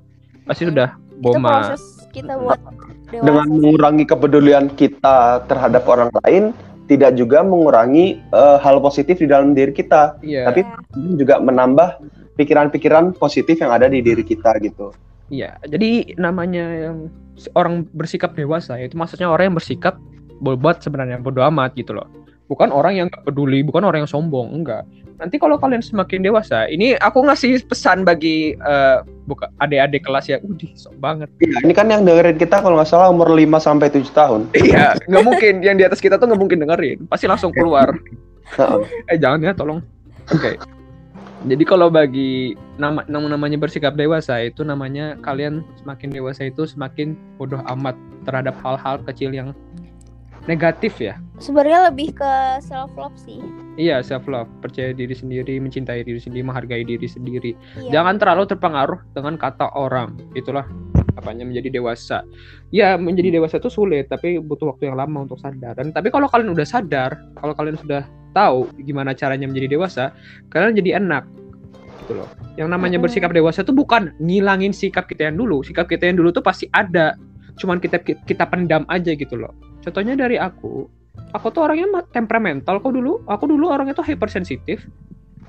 pasti 0.44 0.62
Mm-mm. 0.62 0.70
sudah 0.70 0.88
itu 0.94 1.18
boma. 1.20 1.50
proses 1.66 1.83
kita 2.11 2.35
buat 2.35 2.59
dewasa 2.59 3.22
dengan 3.22 3.46
mengurangi 3.48 4.05
kepedulian 4.05 4.66
kita 4.68 5.16
terhadap 5.46 5.83
orang 5.85 6.11
lain 6.22 6.50
tidak 6.85 7.16
juga 7.16 7.40
mengurangi 7.40 8.20
eh, 8.20 8.57
hal 8.61 8.81
positif 8.81 9.20
di 9.20 9.29
dalam 9.29 9.57
diri 9.57 9.73
kita 9.73 10.20
Iya, 10.20 10.49
tapi- 10.53 10.66
juga 11.18 11.40
menambah 11.40 12.01
pikiran-pikiran 12.35 13.14
positif 13.16 13.59
yang 13.62 13.70
ada 13.70 13.87
di 13.87 14.03
diri 14.03 14.23
kita 14.27 14.59
gitu 14.61 14.90
iya. 15.33 15.57
Jadi 15.64 16.14
namanya 16.20 16.90
yang 16.90 17.09
orang 17.57 17.88
bersikap 17.97 18.37
dewasa 18.37 18.77
itu 18.79 18.94
maksudnya 18.94 19.31
orang 19.31 19.51
yang 19.53 19.57
bersikap 19.57 19.94
bobot 20.38 20.83
sebenarnya 20.85 21.18
bodo 21.23 21.40
amat 21.49 21.73
gitu 21.79 21.97
loh. 21.97 22.07
Bukan 22.44 22.68
orang 22.68 22.94
yang 22.94 23.09
peduli, 23.09 23.64
bukan 23.64 23.88
orang 23.88 24.04
yang 24.04 24.11
sombong, 24.11 24.52
enggak. 24.52 24.85
Nanti 25.16 25.40
kalau 25.40 25.57
kalian 25.57 25.80
semakin 25.80 26.20
dewasa, 26.20 26.68
ini 26.68 26.92
aku 27.00 27.24
ngasih 27.24 27.64
pesan 27.64 28.04
bagi 28.04 28.52
eh, 28.52 28.98
buka 29.24 29.48
adik-adik 29.62 30.04
kelas 30.04 30.28
ya, 30.28 30.37
udih 30.44 30.68
sok 30.76 30.92
banget. 31.00 31.33
Iya, 31.40 31.64
ini 31.64 31.72
kan 31.72 31.88
yang 31.88 32.04
dengerin 32.04 32.37
kita 32.37 32.61
kalau 32.61 32.76
nggak 32.76 32.90
salah 32.90 33.09
umur 33.09 33.33
5 33.33 33.57
sampai 33.57 33.88
7 33.88 34.11
tahun 34.12 34.40
Iya, 34.52 34.92
nggak 35.09 35.24
mungkin 35.24 35.54
yang 35.64 35.80
di 35.80 35.85
atas 35.88 36.04
kita 36.04 36.20
tuh 36.20 36.28
nggak 36.28 36.40
mungkin 36.40 36.61
dengerin, 36.61 37.09
pasti 37.09 37.24
langsung 37.24 37.54
keluar. 37.54 37.96
Heeh. 38.61 38.80
Eh 39.09 39.16
jangan 39.16 39.40
ya, 39.40 39.57
tolong. 39.57 39.80
Oke. 40.28 40.61
Jadi 41.44 41.64
kalau 41.68 41.92
bagi 41.92 42.57
nama 42.80 43.04
nama- 43.04 43.37
namanya 43.37 43.61
bersikap 43.61 43.92
dewasa 43.96 44.40
itu 44.40 44.64
namanya 44.64 45.20
kalian 45.20 45.61
semakin 45.76 46.09
dewasa 46.09 46.48
itu 46.48 46.64
semakin 46.64 47.16
bodoh 47.37 47.61
amat 47.76 47.92
terhadap 48.24 48.57
hal-hal 48.64 48.96
kecil 49.04 49.28
yang 49.28 49.52
negatif 50.44 51.00
ya. 51.00 51.16
Sebenarnya 51.40 51.90
lebih 51.90 52.14
ke 52.14 52.33
self 52.62 52.92
love 52.94 53.16
sih. 53.18 53.40
Iya, 53.74 54.04
self 54.07 54.30
love, 54.30 54.46
percaya 54.62 54.94
diri 54.94 55.12
sendiri, 55.16 55.59
mencintai 55.59 56.07
diri 56.07 56.20
sendiri, 56.22 56.46
menghargai 56.46 56.87
diri 56.87 57.09
sendiri. 57.11 57.52
Iya. 57.80 58.00
Jangan 58.00 58.22
terlalu 58.22 58.44
terpengaruh 58.46 59.00
dengan 59.16 59.35
kata 59.35 59.74
orang. 59.74 60.14
Itulah 60.38 60.62
apanya 61.18 61.42
menjadi 61.42 61.80
dewasa. 61.80 62.22
Ya, 62.70 62.94
menjadi 62.94 63.35
dewasa 63.40 63.59
itu 63.59 63.70
sulit, 63.72 64.07
tapi 64.07 64.38
butuh 64.38 64.74
waktu 64.74 64.92
yang 64.92 64.96
lama 65.00 65.26
untuk 65.26 65.40
sadar. 65.42 65.74
Dan 65.74 65.90
tapi 65.90 66.12
kalau 66.14 66.30
kalian 66.30 66.54
udah 66.54 66.66
sadar, 66.66 67.18
kalau 67.40 67.54
kalian 67.57 67.74
sudah 67.80 68.07
tahu 68.30 68.70
gimana 68.87 69.11
caranya 69.11 69.50
menjadi 69.50 69.74
dewasa, 69.74 70.14
kalian 70.54 70.78
jadi 70.78 71.02
enak. 71.02 71.26
Gitu 72.04 72.14
loh. 72.14 72.28
Yang 72.54 72.68
namanya 72.70 72.98
bersikap 73.02 73.35
dewasa 73.35 73.66
itu 73.66 73.74
bukan 73.74 74.14
ngilangin 74.22 74.70
sikap 74.70 75.11
kita 75.11 75.33
yang 75.33 75.40
dulu. 75.40 75.66
Sikap 75.66 75.90
kita 75.90 76.07
yang 76.07 76.20
dulu 76.20 76.30
tuh 76.30 76.44
pasti 76.44 76.70
ada. 76.70 77.18
Cuman 77.59 77.83
kita 77.83 78.02
kita 78.02 78.44
pendam 78.46 78.87
aja 78.87 79.14
gitu 79.14 79.35
loh. 79.35 79.54
Contohnya 79.85 80.16
dari 80.16 80.40
aku, 80.40 80.88
aku 81.37 81.47
tuh 81.53 81.68
orangnya 81.68 82.01
temperamental 82.09 82.81
kok 82.81 82.88
dulu. 82.88 83.20
Aku 83.29 83.44
dulu 83.44 83.68
orangnya 83.68 83.92
tuh 83.92 84.09
hypersensitif. 84.09 84.81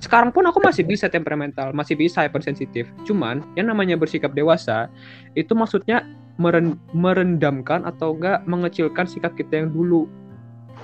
Sekarang 0.04 0.36
pun 0.36 0.44
aku 0.44 0.60
masih 0.60 0.84
bisa 0.84 1.08
temperamental, 1.08 1.72
masih 1.72 1.96
bisa 1.96 2.20
hypersensitif. 2.28 2.92
Cuman 3.08 3.40
yang 3.56 3.72
namanya 3.72 3.96
bersikap 3.96 4.36
dewasa 4.36 4.92
itu 5.40 5.56
maksudnya 5.56 6.04
meren- 6.36 6.76
merendamkan 6.92 7.88
atau 7.88 8.12
enggak 8.12 8.44
mengecilkan 8.44 9.08
sikap 9.08 9.32
kita 9.40 9.64
yang 9.64 9.72
dulu 9.72 10.12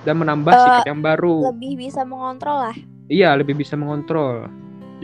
dan 0.08 0.16
menambah 0.16 0.56
Eh, 0.56 0.60
sikap 0.64 0.88
yang 0.88 1.04
baru. 1.04 1.52
Lebih 1.52 1.76
bisa 1.76 2.02
mengontrol 2.08 2.72
lah. 2.72 2.76
Iya, 3.12 3.36
lebih 3.36 3.60
bisa 3.60 3.76
mengontrol. 3.76 4.48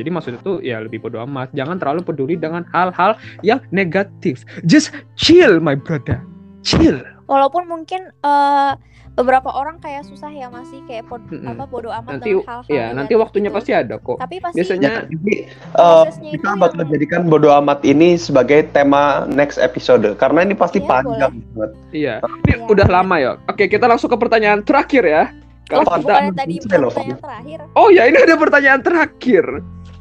Jadi 0.01 0.09
maksudnya 0.09 0.41
tuh 0.41 0.63
ya 0.65 0.81
lebih 0.81 1.05
bodo 1.05 1.21
amat. 1.29 1.53
Jangan 1.53 1.77
terlalu 1.77 2.01
peduli 2.07 2.35
dengan 2.41 2.65
hal-hal 2.73 3.19
yang 3.45 3.61
negatif. 3.75 4.47
Just 4.65 4.95
chill, 5.21 5.61
my 5.61 5.77
brother. 5.77 6.23
Chill. 6.65 7.18
Walaupun 7.29 7.63
mungkin 7.65 8.09
eh, 8.11 8.73
beberapa 9.13 9.51
orang 9.51 9.77
kayak 9.79 10.07
susah 10.07 10.31
ya 10.31 10.47
masih 10.47 10.79
kayak 10.87 11.05
pod- 11.05 11.27
Mm-mm. 11.27 11.51
apa 11.51 11.67
bodo 11.67 11.91
amat 11.91 12.17
Nanti 12.17 12.31
dengan 12.33 12.47
hal-hal 12.47 12.71
ya, 12.71 12.87
nanti 12.89 13.13
negatif 13.13 13.21
waktunya 13.21 13.51
itu. 13.51 13.57
pasti 13.59 13.71
ada 13.75 13.95
kok. 13.99 14.17
Tapi 14.17 14.37
pasti 14.39 14.57
Biasanya 14.57 14.89
Ya, 14.89 15.03
jadi 15.05 15.35
eh, 15.75 16.05
itu 16.07 16.19
kita 16.33 16.49
bakal 16.57 16.79
yang- 16.79 16.91
jadikan 16.91 17.23
bodo 17.27 17.49
amat 17.53 17.79
ini 17.83 18.15
sebagai 18.17 18.65
tema 18.69 19.03
next 19.29 19.59
episode 19.59 20.07
karena 20.17 20.41
ini 20.41 20.55
pasti 20.55 20.79
Iya, 20.79 20.89
panjang 20.89 21.35
banget. 21.53 21.71
Iya. 21.91 22.15
Ini 22.23 22.55
Iya. 22.55 22.65
udah 22.65 22.87
lama 22.89 23.17
ya. 23.19 23.31
Oke, 23.45 23.67
kita 23.67 23.85
langsung 23.85 24.09
ke 24.09 24.17
pertanyaan 24.17 24.63
terakhir 24.63 25.03
ya. 25.05 25.25
Oh, 25.69 25.85
Kalau 25.85 26.01
kita 26.01 26.33
tadi 26.33 26.55
loh, 26.79 26.89
pertanyaan 26.89 27.21
terakhir. 27.21 27.59
Oh 27.75 27.89
ya, 27.91 28.03
ini 28.07 28.19
ada 28.19 28.35
pertanyaan 28.35 28.81
terakhir. 28.81 29.45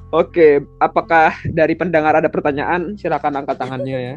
Oke, 0.08 0.48
apakah 0.78 1.36
dari 1.44 1.76
pendengar 1.76 2.16
ada 2.16 2.32
pertanyaan? 2.32 2.96
Silakan 2.96 3.36
angkat 3.36 3.60
tangannya 3.60 3.98
ya. 4.00 4.16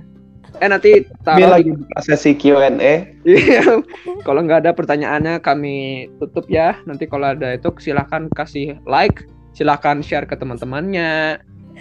Eh 0.58 0.68
nanti 0.68 1.06
taruh 1.22 1.54
lagi 1.54 1.70
buka 1.70 1.98
sesi 2.02 2.34
Q&A. 2.34 3.06
Iya. 3.22 3.62
kalau 4.26 4.42
nggak 4.42 4.66
ada 4.66 4.72
pertanyaannya 4.74 5.38
kami 5.38 6.10
tutup 6.18 6.50
ya. 6.50 6.74
Nanti 6.84 7.06
kalau 7.06 7.30
ada 7.30 7.54
itu 7.54 7.70
silahkan 7.78 8.26
kasih 8.34 8.82
like, 8.84 9.24
silahkan 9.54 10.02
share 10.02 10.26
ke 10.26 10.34
teman-temannya. 10.34 11.38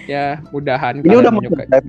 Ya, 0.08 0.40
mudahan 0.56 1.04
Ini 1.04 1.12
udah 1.12 1.34
menyukai. 1.34 1.68
selesai. 1.68 1.84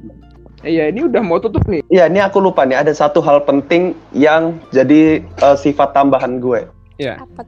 Iya, 0.60 0.92
ini 0.92 1.08
udah 1.08 1.22
mau 1.24 1.40
tutup 1.40 1.64
nih. 1.70 1.80
Iya, 1.88 2.10
ini 2.10 2.20
aku 2.20 2.36
lupa 2.42 2.68
nih 2.68 2.76
ada 2.76 2.92
satu 2.92 3.24
hal 3.24 3.46
penting 3.48 3.96
yang 4.12 4.60
jadi 4.74 5.24
eh, 5.24 5.56
sifat 5.56 5.96
tambahan 5.96 6.36
gue. 6.42 6.68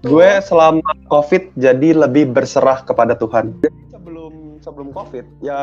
Tuh? 0.01 0.17
Gue 0.17 0.41
selama 0.41 0.91
COVID 1.13 1.53
jadi 1.61 1.93
lebih 1.93 2.33
berserah 2.33 2.81
kepada 2.89 3.13
Tuhan. 3.13 3.53
Jadi 3.61 3.81
sebelum 3.93 4.33
sebelum 4.65 4.89
COVID 4.97 5.45
ya 5.45 5.61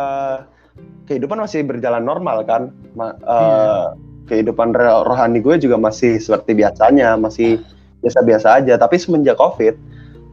kehidupan 1.05 1.39
masih 1.39 1.63
berjalan 1.63 2.01
normal 2.01 2.43
kan. 2.43 2.69
Ma- 2.93 3.17
Iya. 3.19 3.95
Kehidupan 4.29 4.77
rohani 4.77 5.41
gue 5.41 5.57
juga 5.57 5.73
masih 5.73 6.21
seperti 6.21 6.53
biasanya, 6.53 7.17
masih 7.17 7.57
biasa-biasa 8.05 8.61
aja. 8.61 8.77
Tapi 8.77 9.01
semenjak 9.01 9.33
COVID, 9.35 9.73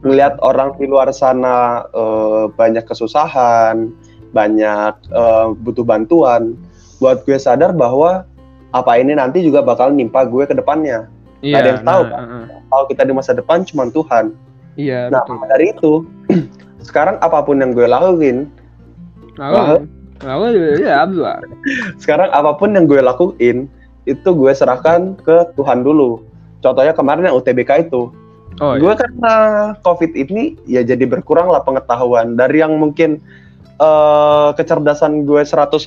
melihat 0.05 0.37
orang 0.39 0.77
di 0.77 0.85
luar 0.85 1.09
sana 1.09 1.81
eh, 1.89 2.45
banyak 2.53 2.85
kesusahan, 2.85 3.89
banyak 4.31 4.93
eh, 5.09 5.47
butuh 5.57 5.81
bantuan, 5.81 6.53
buat 7.01 7.25
gue 7.25 7.41
sadar 7.41 7.73
bahwa 7.73 8.29
apa 8.69 8.91
ini 9.01 9.17
nanti 9.17 9.41
juga 9.41 9.65
bakal 9.65 9.89
nimpa 9.89 10.29
gue 10.29 10.45
ke 10.45 10.53
depannya. 10.53 11.09
Iya. 11.37 11.53
ada 11.53 11.67
yang 11.69 11.81
tahu, 11.81 12.01
nah, 12.01 12.09
kan? 12.09 12.21
uh-uh. 12.21 12.45
Kalau 12.65 12.85
kita 12.85 13.01
di 13.05 13.13
masa 13.13 13.31
depan 13.33 13.61
cuma 13.61 13.85
Tuhan. 13.89 14.33
Iya, 14.73 15.09
Nah, 15.09 15.21
betul. 15.21 15.45
dari 15.45 15.65
itu, 15.69 15.93
sekarang 16.87 17.17
apa 17.17 17.41
pun 17.41 17.57
yang 17.57 17.73
gue 17.73 17.85
lakuin, 17.85 18.49
Aku, 19.37 19.85
aku 20.21 20.45
ya 20.81 21.05
Abdullah. 21.05 21.37
sekarang 22.01 22.29
apa 22.33 22.57
pun 22.57 22.73
yang 22.73 22.89
gue 22.89 23.01
lakuin, 23.01 23.69
itu 24.09 24.29
gue 24.33 24.51
serahkan 24.53 25.17
ke 25.21 25.53
Tuhan 25.53 25.83
dulu. 25.85 26.23
Contohnya 26.63 26.95
kemarin 26.95 27.29
yang 27.29 27.37
UTBK 27.37 27.89
itu, 27.91 28.09
Oh, 28.57 28.73
iya. 28.73 28.81
gue 28.81 28.93
karena 28.97 29.33
COVID 29.85 30.11
ini 30.17 30.57
ya 30.65 30.81
jadi 30.81 31.05
berkurang 31.05 31.45
lah 31.53 31.61
pengetahuan 31.61 32.33
dari 32.33 32.65
yang 32.65 32.73
mungkin 32.81 33.21
eh, 33.77 34.49
kecerdasan 34.57 35.29
gue 35.29 35.45
100% 35.45 35.77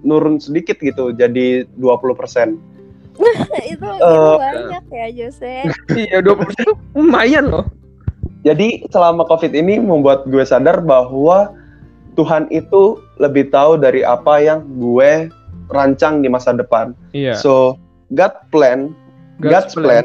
nurun 0.00 0.40
sedikit 0.40 0.80
gitu, 0.80 1.12
jadi 1.12 1.68
20%. 1.76 2.56
itu, 3.68 3.76
itu 3.76 3.84
Eh, 3.84 4.36
banyak 4.40 4.84
ya 4.88 5.08
Jose. 5.12 5.54
Iya, 6.08 6.24
20% 6.24 6.56
itu 6.56 6.72
lumayan 6.96 7.52
loh. 7.52 7.66
Jadi 8.48 8.88
selama 8.88 9.28
COVID 9.28 9.52
ini 9.52 9.76
membuat 9.82 10.24
gue 10.24 10.44
sadar 10.46 10.80
bahwa 10.80 11.52
Tuhan 12.16 12.48
itu 12.48 12.98
lebih 13.20 13.52
tahu 13.52 13.76
dari 13.76 14.00
apa 14.02 14.40
yang 14.40 14.64
gue 14.80 15.28
rancang 15.70 16.24
di 16.24 16.28
masa 16.32 16.56
depan. 16.56 16.96
Iya. 17.12 17.36
So 17.38 17.76
God 18.16 18.34
plan, 18.50 18.96
God's, 19.38 19.72
God's 19.72 19.74
plan. 19.76 20.04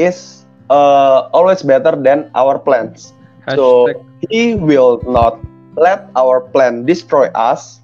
is 0.00 0.46
uh, 0.70 1.28
always 1.36 1.60
better 1.60 1.98
than 1.98 2.30
our 2.32 2.56
plans. 2.56 3.12
So 3.58 3.90
Hashtag. 3.90 4.06
He 4.30 4.54
will 4.54 5.02
not 5.02 5.42
let 5.74 6.06
our 6.14 6.40
plan 6.40 6.86
destroy 6.86 7.26
us. 7.34 7.82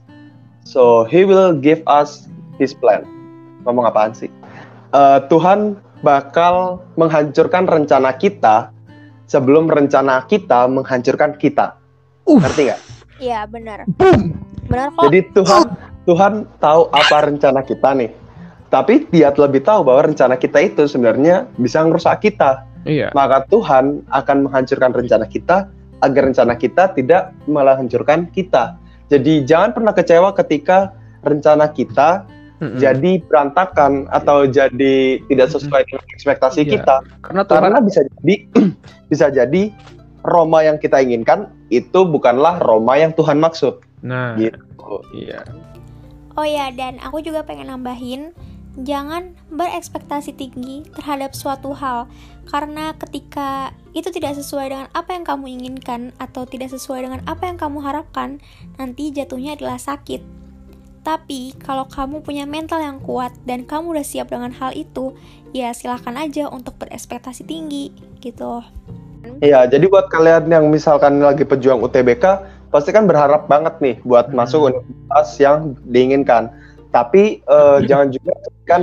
So 0.62 1.05
He 1.05 1.27
will 1.27 1.57
give 1.57 1.83
us 1.90 2.31
His 2.62 2.73
plan. 2.73 3.03
Ngomong 3.66 3.90
apaan 3.90 4.14
sih? 4.14 4.31
Uh, 4.94 5.21
Tuhan 5.27 5.77
bakal 6.01 6.79
menghancurkan 6.94 7.66
rencana 7.66 8.14
kita 8.14 8.71
sebelum 9.27 9.66
rencana 9.66 10.25
kita 10.31 10.71
menghancurkan 10.71 11.35
kita. 11.37 11.75
Uff. 12.25 12.38
Ngerti 12.38 12.71
nggak? 12.71 12.81
Iya 13.19 13.45
benar. 13.47 13.85
Boom. 13.99 14.35
Benar 14.67 14.95
kok. 14.95 15.03
Jadi 15.11 15.21
Tuhan 15.35 15.63
Tuhan 16.05 16.33
tahu 16.59 16.81
apa 16.91 17.17
rencana 17.27 17.61
kita 17.63 17.93
nih. 17.95 18.11
Tapi 18.69 19.09
dia 19.09 19.33
lebih 19.33 19.65
tahu 19.65 19.81
bahwa 19.81 20.13
rencana 20.13 20.37
kita 20.37 20.61
itu 20.61 20.85
sebenarnya 20.85 21.49
bisa 21.57 21.81
merusak 21.85 22.21
kita. 22.21 22.65
Iya. 22.85 23.11
Maka 23.13 23.49
Tuhan 23.49 24.05
akan 24.13 24.37
menghancurkan 24.49 24.93
rencana 24.93 25.25
kita 25.25 25.69
agar 25.99 26.23
rencana 26.31 26.55
kita 26.55 26.93
tidak 26.95 27.33
malah 27.49 27.75
hancurkan 27.75 28.29
kita. 28.31 28.77
Jadi 29.09 29.43
jangan 29.49 29.73
pernah 29.73 29.93
kecewa 29.97 30.31
ketika 30.37 30.93
rencana 31.25 31.73
kita 31.73 32.29
Mm-mm. 32.61 32.77
jadi 32.77 33.23
berantakan 33.25 34.05
atau 34.13 34.45
jadi 34.45 35.19
tidak 35.27 35.49
sesuai 35.49 35.83
dengan 35.89 36.05
ekspektasi 36.13 36.61
Iya. 36.69 36.71
kita. 36.77 36.97
Karena 37.25 37.43
Tuhan 37.49 37.63
Karena 37.65 37.81
bisa 37.81 38.01
jadi 38.05 38.35
bisa 39.11 39.27
jadi 39.33 39.63
Roma 40.29 40.61
yang 40.62 40.77
kita 40.77 41.01
inginkan 41.01 41.49
itu 41.73 42.05
bukanlah 42.05 42.61
Roma 42.61 43.01
yang 43.01 43.17
Tuhan 43.17 43.41
maksud. 43.41 43.81
Nah, 44.05 44.37
Gitu. 44.37 44.95
iya. 45.17 45.43
Oh 46.38 46.47
ya, 46.47 46.71
dan 46.71 47.03
aku 47.03 47.19
juga 47.25 47.43
pengen 47.43 47.73
nambahin 47.73 48.31
jangan 48.87 49.35
berekspektasi 49.51 50.38
tinggi 50.38 50.87
terhadap 50.95 51.35
suatu 51.35 51.75
hal 51.75 52.07
karena 52.47 52.95
ketika 52.95 53.75
itu 53.91 54.09
tidak 54.14 54.38
sesuai 54.38 54.71
dengan 54.71 54.87
apa 54.95 55.19
yang 55.19 55.27
kamu 55.27 55.47
inginkan 55.59 56.14
atau 56.23 56.47
tidak 56.47 56.71
sesuai 56.71 57.03
dengan 57.03 57.21
apa 57.27 57.51
yang 57.51 57.59
kamu 57.59 57.83
harapkan, 57.83 58.38
nanti 58.79 59.11
jatuhnya 59.11 59.59
adalah 59.59 59.77
sakit. 59.77 60.23
Tapi 61.03 61.57
kalau 61.59 61.88
kamu 61.88 62.21
punya 62.21 62.45
mental 62.45 62.85
yang 62.85 63.01
kuat 63.01 63.33
dan 63.49 63.64
kamu 63.64 63.99
udah 63.99 64.07
siap 64.07 64.31
dengan 64.31 64.53
hal 64.55 64.77
itu, 64.77 65.17
ya 65.57 65.73
silahkan 65.75 66.14
aja 66.14 66.47
untuk 66.53 66.77
berekspektasi 66.79 67.49
tinggi 67.49 67.91
gitu. 68.21 68.62
Iya, 69.39 69.71
jadi 69.71 69.87
buat 69.87 70.11
kalian 70.11 70.51
yang 70.51 70.67
misalkan 70.67 71.23
lagi 71.23 71.47
pejuang 71.47 71.79
UTBK, 71.83 72.25
pasti 72.75 72.91
kan 72.91 73.07
berharap 73.07 73.47
banget 73.47 73.79
nih 73.79 73.97
buat 74.03 74.31
Hmm. 74.31 74.43
masuk 74.43 74.61
universitas 74.71 75.29
yang 75.39 75.57
diinginkan. 75.87 76.51
Tapi 76.91 77.45
eh, 77.45 77.79
jangan 77.87 78.09
juga 78.11 78.33
kan 78.67 78.83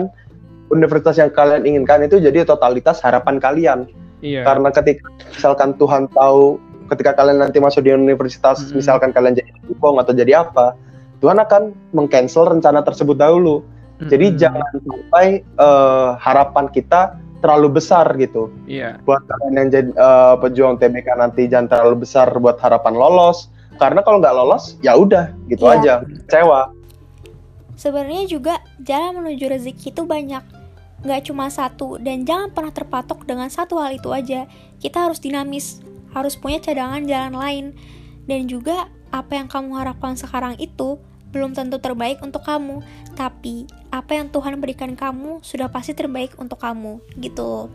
universitas 0.69 1.17
yang 1.19 1.30
kalian 1.30 1.65
inginkan 1.65 2.06
itu 2.06 2.17
jadi 2.17 2.45
totalitas 2.48 3.02
harapan 3.04 3.38
kalian. 3.38 3.80
Iya. 4.24 4.48
Karena 4.48 4.69
ketika 4.74 5.06
misalkan 5.30 5.78
Tuhan 5.78 6.10
tahu 6.13 6.58
ketika 6.89 7.17
kalian 7.17 7.41
nanti 7.41 7.58
masuk 7.58 7.82
di 7.84 7.91
universitas, 7.91 8.62
Hmm. 8.69 8.78
misalkan 8.78 9.10
kalian 9.12 9.36
jadi 9.36 9.50
dukung 9.65 9.98
atau 9.98 10.13
jadi 10.13 10.45
apa, 10.45 10.78
Tuhan 11.19 11.41
akan 11.41 11.74
mengcancel 11.98 12.45
rencana 12.45 12.86
tersebut 12.86 13.17
dahulu. 13.17 13.65
Jadi 13.95 14.36
Mm-mm. 14.36 14.39
jangan 14.43 14.71
sampai 14.84 15.28
eh, 15.41 16.10
harapan 16.19 16.67
kita 16.67 17.15
terlalu 17.45 17.77
besar 17.77 18.10
gitu 18.17 18.49
Iya. 18.65 18.97
buat 19.05 19.21
kalian 19.29 19.53
yang 19.53 19.69
jadi 19.69 19.89
eh, 19.93 20.36
pejuang 20.41 20.81
TBK 20.81 21.08
nanti 21.13 21.45
jangan 21.45 21.69
terlalu 21.69 22.01
besar 22.01 22.34
buat 22.41 22.58
harapan 22.58 22.97
lolos 22.97 23.53
karena 23.77 24.01
kalau 24.01 24.17
nggak 24.17 24.34
lolos 24.34 24.81
ya 24.81 24.97
udah 24.97 25.29
gitu 25.45 25.69
Iya. 25.69 25.73
aja 25.77 25.93
kecewa 26.25 26.73
Sebenarnya 27.75 28.23
juga 28.25 28.63
jalan 28.79 29.19
menuju 29.19 29.51
rezeki 29.51 29.91
itu 29.91 30.08
banyak, 30.08 30.39
nggak 31.03 31.27
cuma 31.27 31.51
satu 31.51 31.99
dan 31.99 32.23
jangan 32.23 32.47
pernah 32.47 32.71
terpatok 32.71 33.27
dengan 33.27 33.51
satu 33.51 33.75
hal 33.84 33.99
itu 33.99 34.15
aja. 34.15 34.47
Kita 34.79 35.12
harus 35.12 35.19
dinamis, 35.19 35.84
harus 36.15 36.39
punya 36.39 36.63
cadangan 36.63 37.03
jalan 37.03 37.36
lain, 37.36 37.65
dan 38.31 38.47
juga 38.47 38.88
apa 39.12 39.36
yang 39.36 39.51
kamu 39.51 39.75
harapkan 39.75 40.15
sekarang 40.15 40.55
itu 40.55 40.95
belum 41.36 41.52
tentu 41.52 41.76
terbaik 41.78 42.24
untuk 42.24 42.48
kamu, 42.48 42.80
tapi 43.13 43.67
apa 43.91 44.15
yang 44.15 44.32
Tuhan 44.32 44.56
berikan 44.56 44.95
kamu 44.95 45.43
sudah 45.43 45.67
pasti 45.67 45.91
terbaik 45.91 46.39
untuk 46.39 46.56
kamu, 46.56 47.04
gitu. 47.19 47.67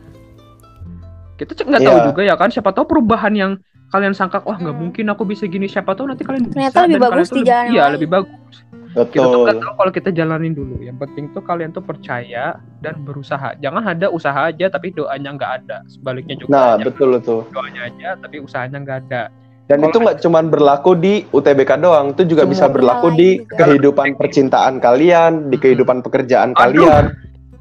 Kita 1.37 1.53
cek 1.53 1.68
nggak 1.68 1.83
tahu 1.85 1.99
Iya. 2.01 2.07
juga 2.09 2.20
ya 2.25 2.35
kan. 2.37 2.49
Siapa 2.49 2.73
tahu 2.73 2.88
perubahan 2.88 3.33
yang 3.33 3.53
kalian 3.92 4.12
sangka 4.12 4.40
wah 4.44 4.57
nggak 4.57 4.73
Hmm. 4.73 4.83
mungkin 4.88 5.05
aku 5.09 5.25
bisa 5.25 5.44
gini. 5.44 5.68
Siapa 5.68 5.92
tahu 5.92 6.09
nanti 6.09 6.25
kalian 6.25 6.49
Ternyata 6.49 6.73
bisa 6.73 6.85
lebih 6.85 6.96
dan 6.96 7.05
bagus 7.05 7.29
di 7.29 7.42
jalan 7.44 7.68
Iya 7.68 7.85
lebih 7.92 8.09
bagus. 8.09 8.55
Kita 8.90 8.99
tuh 8.99 9.23
betul 9.23 9.40
nggak 9.46 9.57
tahu 9.62 9.73
kalau 9.79 9.92
kita 9.94 10.11
jalanin 10.11 10.53
dulu. 10.53 10.77
Yang 10.81 10.99
penting 11.01 11.25
tuh 11.33 11.40
kalian 11.40 11.70
tuh 11.70 11.81
percaya 11.81 12.44
dan 12.83 12.94
berusaha. 13.01 13.57
Jangan 13.57 13.83
ada 13.87 14.07
usaha 14.11 14.53
aja 14.53 14.66
tapi 14.68 14.92
doanya 14.92 15.31
nggak 15.33 15.53
ada. 15.64 15.81
Sebaliknya 15.87 16.37
juga. 16.37 16.51
nah 16.53 16.73
betul 16.77 17.16
tuh 17.23 17.46
doanya 17.53 17.88
aja 17.88 18.20
tapi 18.20 18.37
usahanya 18.37 18.83
nggak 18.83 18.99
ada. 19.09 19.23
Dan 19.70 19.87
itu 19.87 20.02
nggak 20.02 20.18
cuman 20.18 20.50
berlaku 20.50 20.98
di 20.98 21.22
UTBK 21.30 21.78
doang 21.78 22.11
itu 22.11 22.26
juga 22.26 22.42
Semua. 22.42 22.52
bisa 22.59 22.66
berlaku 22.66 23.09
di 23.14 23.38
juga. 23.38 23.54
kehidupan 23.62 24.18
percintaan 24.18 24.83
kalian 24.83 25.46
di 25.46 25.56
kehidupan 25.62 26.02
pekerjaan 26.02 26.59
Aduh. 26.59 26.90
kalian 26.90 27.04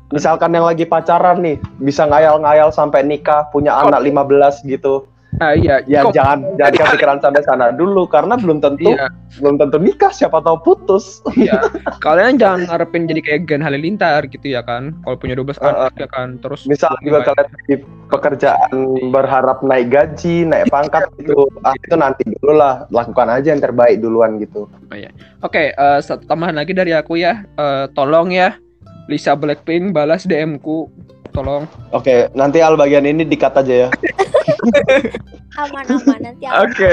misalkan 0.10 0.58
yang 0.58 0.66
lagi 0.66 0.90
pacaran 0.90 1.46
nih 1.46 1.62
bisa 1.78 2.10
ngayal-ngayal 2.10 2.74
sampai 2.74 3.06
nikah 3.06 3.46
punya 3.54 3.78
anak 3.78 4.02
15 4.02 4.66
gitu 4.66 5.06
Ah 5.38 5.54
iya. 5.54 5.86
ya 5.86 6.02
Kok- 6.10 6.18
jangan 6.18 6.40
jangan 6.58 6.74
kepikiran 6.74 7.18
sampai 7.22 7.44
sana 7.46 7.70
dulu 7.70 8.10
karena 8.10 8.34
belum 8.34 8.58
tentu 8.66 8.98
Iya, 8.98 9.14
belum 9.38 9.62
tentu 9.62 9.78
nikah 9.78 10.10
siapa 10.10 10.42
tahu 10.42 10.58
putus 10.66 11.22
iya. 11.38 11.62
Kalian 12.06 12.42
jangan 12.42 12.66
ngarepin 12.66 13.06
jadi 13.06 13.22
kayak 13.22 13.42
Gen 13.46 13.62
Halilintar 13.62 14.26
gitu 14.26 14.50
ya 14.50 14.66
kan. 14.66 14.98
Kalau 15.06 15.16
punya 15.22 15.38
12 15.38 15.62
Heeh. 15.62 15.70
anak 15.70 15.94
ya 16.02 16.08
kan. 16.10 16.28
Terus 16.42 16.66
misal 16.66 16.92
juga 17.06 17.22
kalian 17.30 17.48
di 17.70 17.76
pekerjaan 18.10 18.74
berharap 19.14 19.62
naik 19.62 19.94
gaji 19.94 20.50
naik 20.50 20.66
pangkat 20.74 21.06
gitu 21.22 21.46
ah 21.62 21.78
itu 21.78 21.94
nanti 21.94 22.26
dulu 22.26 22.58
lah 22.58 22.90
lakukan 22.90 23.30
aja 23.30 23.54
yang 23.54 23.62
terbaik 23.62 24.02
duluan 24.02 24.42
gitu 24.42 24.66
Oke, 25.40 25.72
eh, 25.72 26.00
satu 26.02 26.26
tambahan 26.26 26.58
lagi 26.58 26.74
dari 26.74 26.92
aku 26.92 27.16
ya. 27.16 27.46
Eh, 27.56 27.86
tolong 27.94 28.34
ya 28.34 28.58
Lisa 29.06 29.38
Blackpink 29.38 29.94
balas 29.94 30.26
DM-ku. 30.26 30.90
Tolong. 31.40 31.64
oke 31.90 32.16
nanti 32.34 32.60
al 32.60 32.76
bagian 32.76 33.06
ini 33.06 33.24
dikat 33.24 33.56
aja 33.56 33.74
ya 33.78 33.90
Aman-aman 35.58 36.20
nanti 36.22 36.44
aku. 36.44 36.56
Oke. 36.66 36.92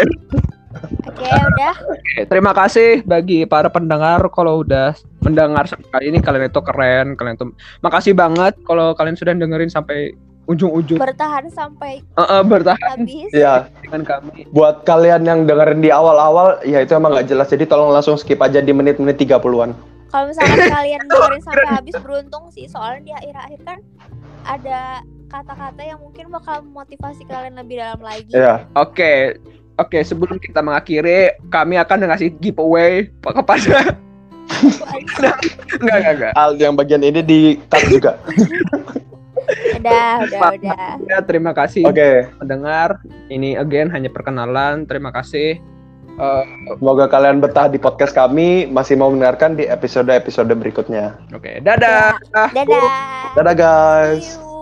Oke, 1.07 1.25
udah. 1.25 1.75
Oke, 1.89 2.21
terima 2.27 2.53
kasih 2.53 3.01
bagi 3.03 3.43
para 3.45 3.67
pendengar 3.67 4.21
kalau 4.29 4.61
udah 4.61 4.93
mendengar 5.21 5.65
sampai 5.65 5.89
kali 5.89 6.05
ini 6.07 6.19
kalian 6.21 6.47
itu 6.47 6.61
keren, 6.61 7.07
kalian 7.15 7.35
itu 7.35 7.47
makasih 7.81 8.13
banget 8.13 8.55
kalau 8.63 8.93
kalian 8.93 9.15
sudah 9.15 9.33
dengerin 9.33 9.67
sampai 9.67 10.13
ujung-ujung 10.45 11.01
Bertahan 11.01 11.49
sampai 11.49 12.05
Eh, 12.05 12.23
eh, 12.23 12.43
bertahan 12.45 13.03
habis. 13.03 13.31
ya 13.33 13.67
dengan 13.81 14.03
kami. 14.05 14.47
buat 14.53 14.85
kalian 14.85 15.23
yang 15.23 15.39
dengerin 15.43 15.81
di 15.81 15.91
awal-awal 15.91 16.61
ya 16.63 16.79
itu 16.79 16.93
emang 16.93 17.15
nggak 17.15 17.27
jelas 17.27 17.49
jadi 17.49 17.65
tolong 17.65 17.91
langsung 17.91 18.15
skip 18.15 18.39
aja 18.39 18.61
di 18.61 18.71
menit-menit 18.71 19.17
30-an 19.17 19.75
Kalau 20.17 20.33
misalkan 20.33 20.57
kalian 20.81 21.01
dengerin 21.05 21.43
sampai 21.45 21.69
habis 21.69 21.95
beruntung 22.01 22.45
sih, 22.49 22.65
soalnya 22.73 23.05
di 23.05 23.13
akhir-akhir 23.13 23.61
kan 23.69 23.79
ada 24.49 25.05
kata-kata 25.29 25.83
yang 25.85 26.01
mungkin 26.01 26.33
bakal 26.33 26.65
memotivasi 26.65 27.29
kalian 27.29 27.61
lebih 27.61 27.85
dalam 27.85 28.01
lagi. 28.01 28.33
ya 28.33 28.65
Oke. 28.73 29.37
Oke, 29.77 30.01
sebelum 30.01 30.41
kita 30.41 30.65
mengakhiri, 30.65 31.37
kami 31.53 31.77
akan 31.77 32.09
ngasih 32.09 32.33
giveaway 32.41 33.13
kepada 33.21 33.93
enggak 35.21 35.37
enggak 35.85 36.13
enggak. 36.17 36.33
al 36.33 36.57
yang 36.57 36.73
bagian 36.73 37.05
ini 37.05 37.21
di 37.21 37.41
cut 37.69 37.85
juga 37.93 38.17
Udah, 39.77 40.25
udah, 40.25 40.41
udah. 40.57 40.91
Ya, 41.05 41.19
terima 41.21 41.53
kasih 41.53 41.85
oke 41.85 42.33
mendengar. 42.41 43.05
Ini 43.29 43.61
again 43.61 43.93
hanya 43.93 44.09
perkenalan. 44.09 44.89
Terima 44.89 45.13
kasih. 45.13 45.61
Eh, 46.17 46.45
semoga 46.81 47.13
kalian 47.13 47.45
betah 47.45 47.69
di 47.69 47.77
podcast 47.77 48.17
kami 48.17 48.65
masih 48.73 48.97
mau 48.97 49.13
mendengarkan 49.13 49.53
di 49.53 49.69
episode-episode 49.69 50.49
berikutnya 50.57 51.13
Oke, 51.37 51.61
dadah. 51.61 52.17
Dadah. 52.33 52.89
dadah 53.37 53.55
guys 53.55 54.25
See 54.25 54.41
you. 54.41 54.56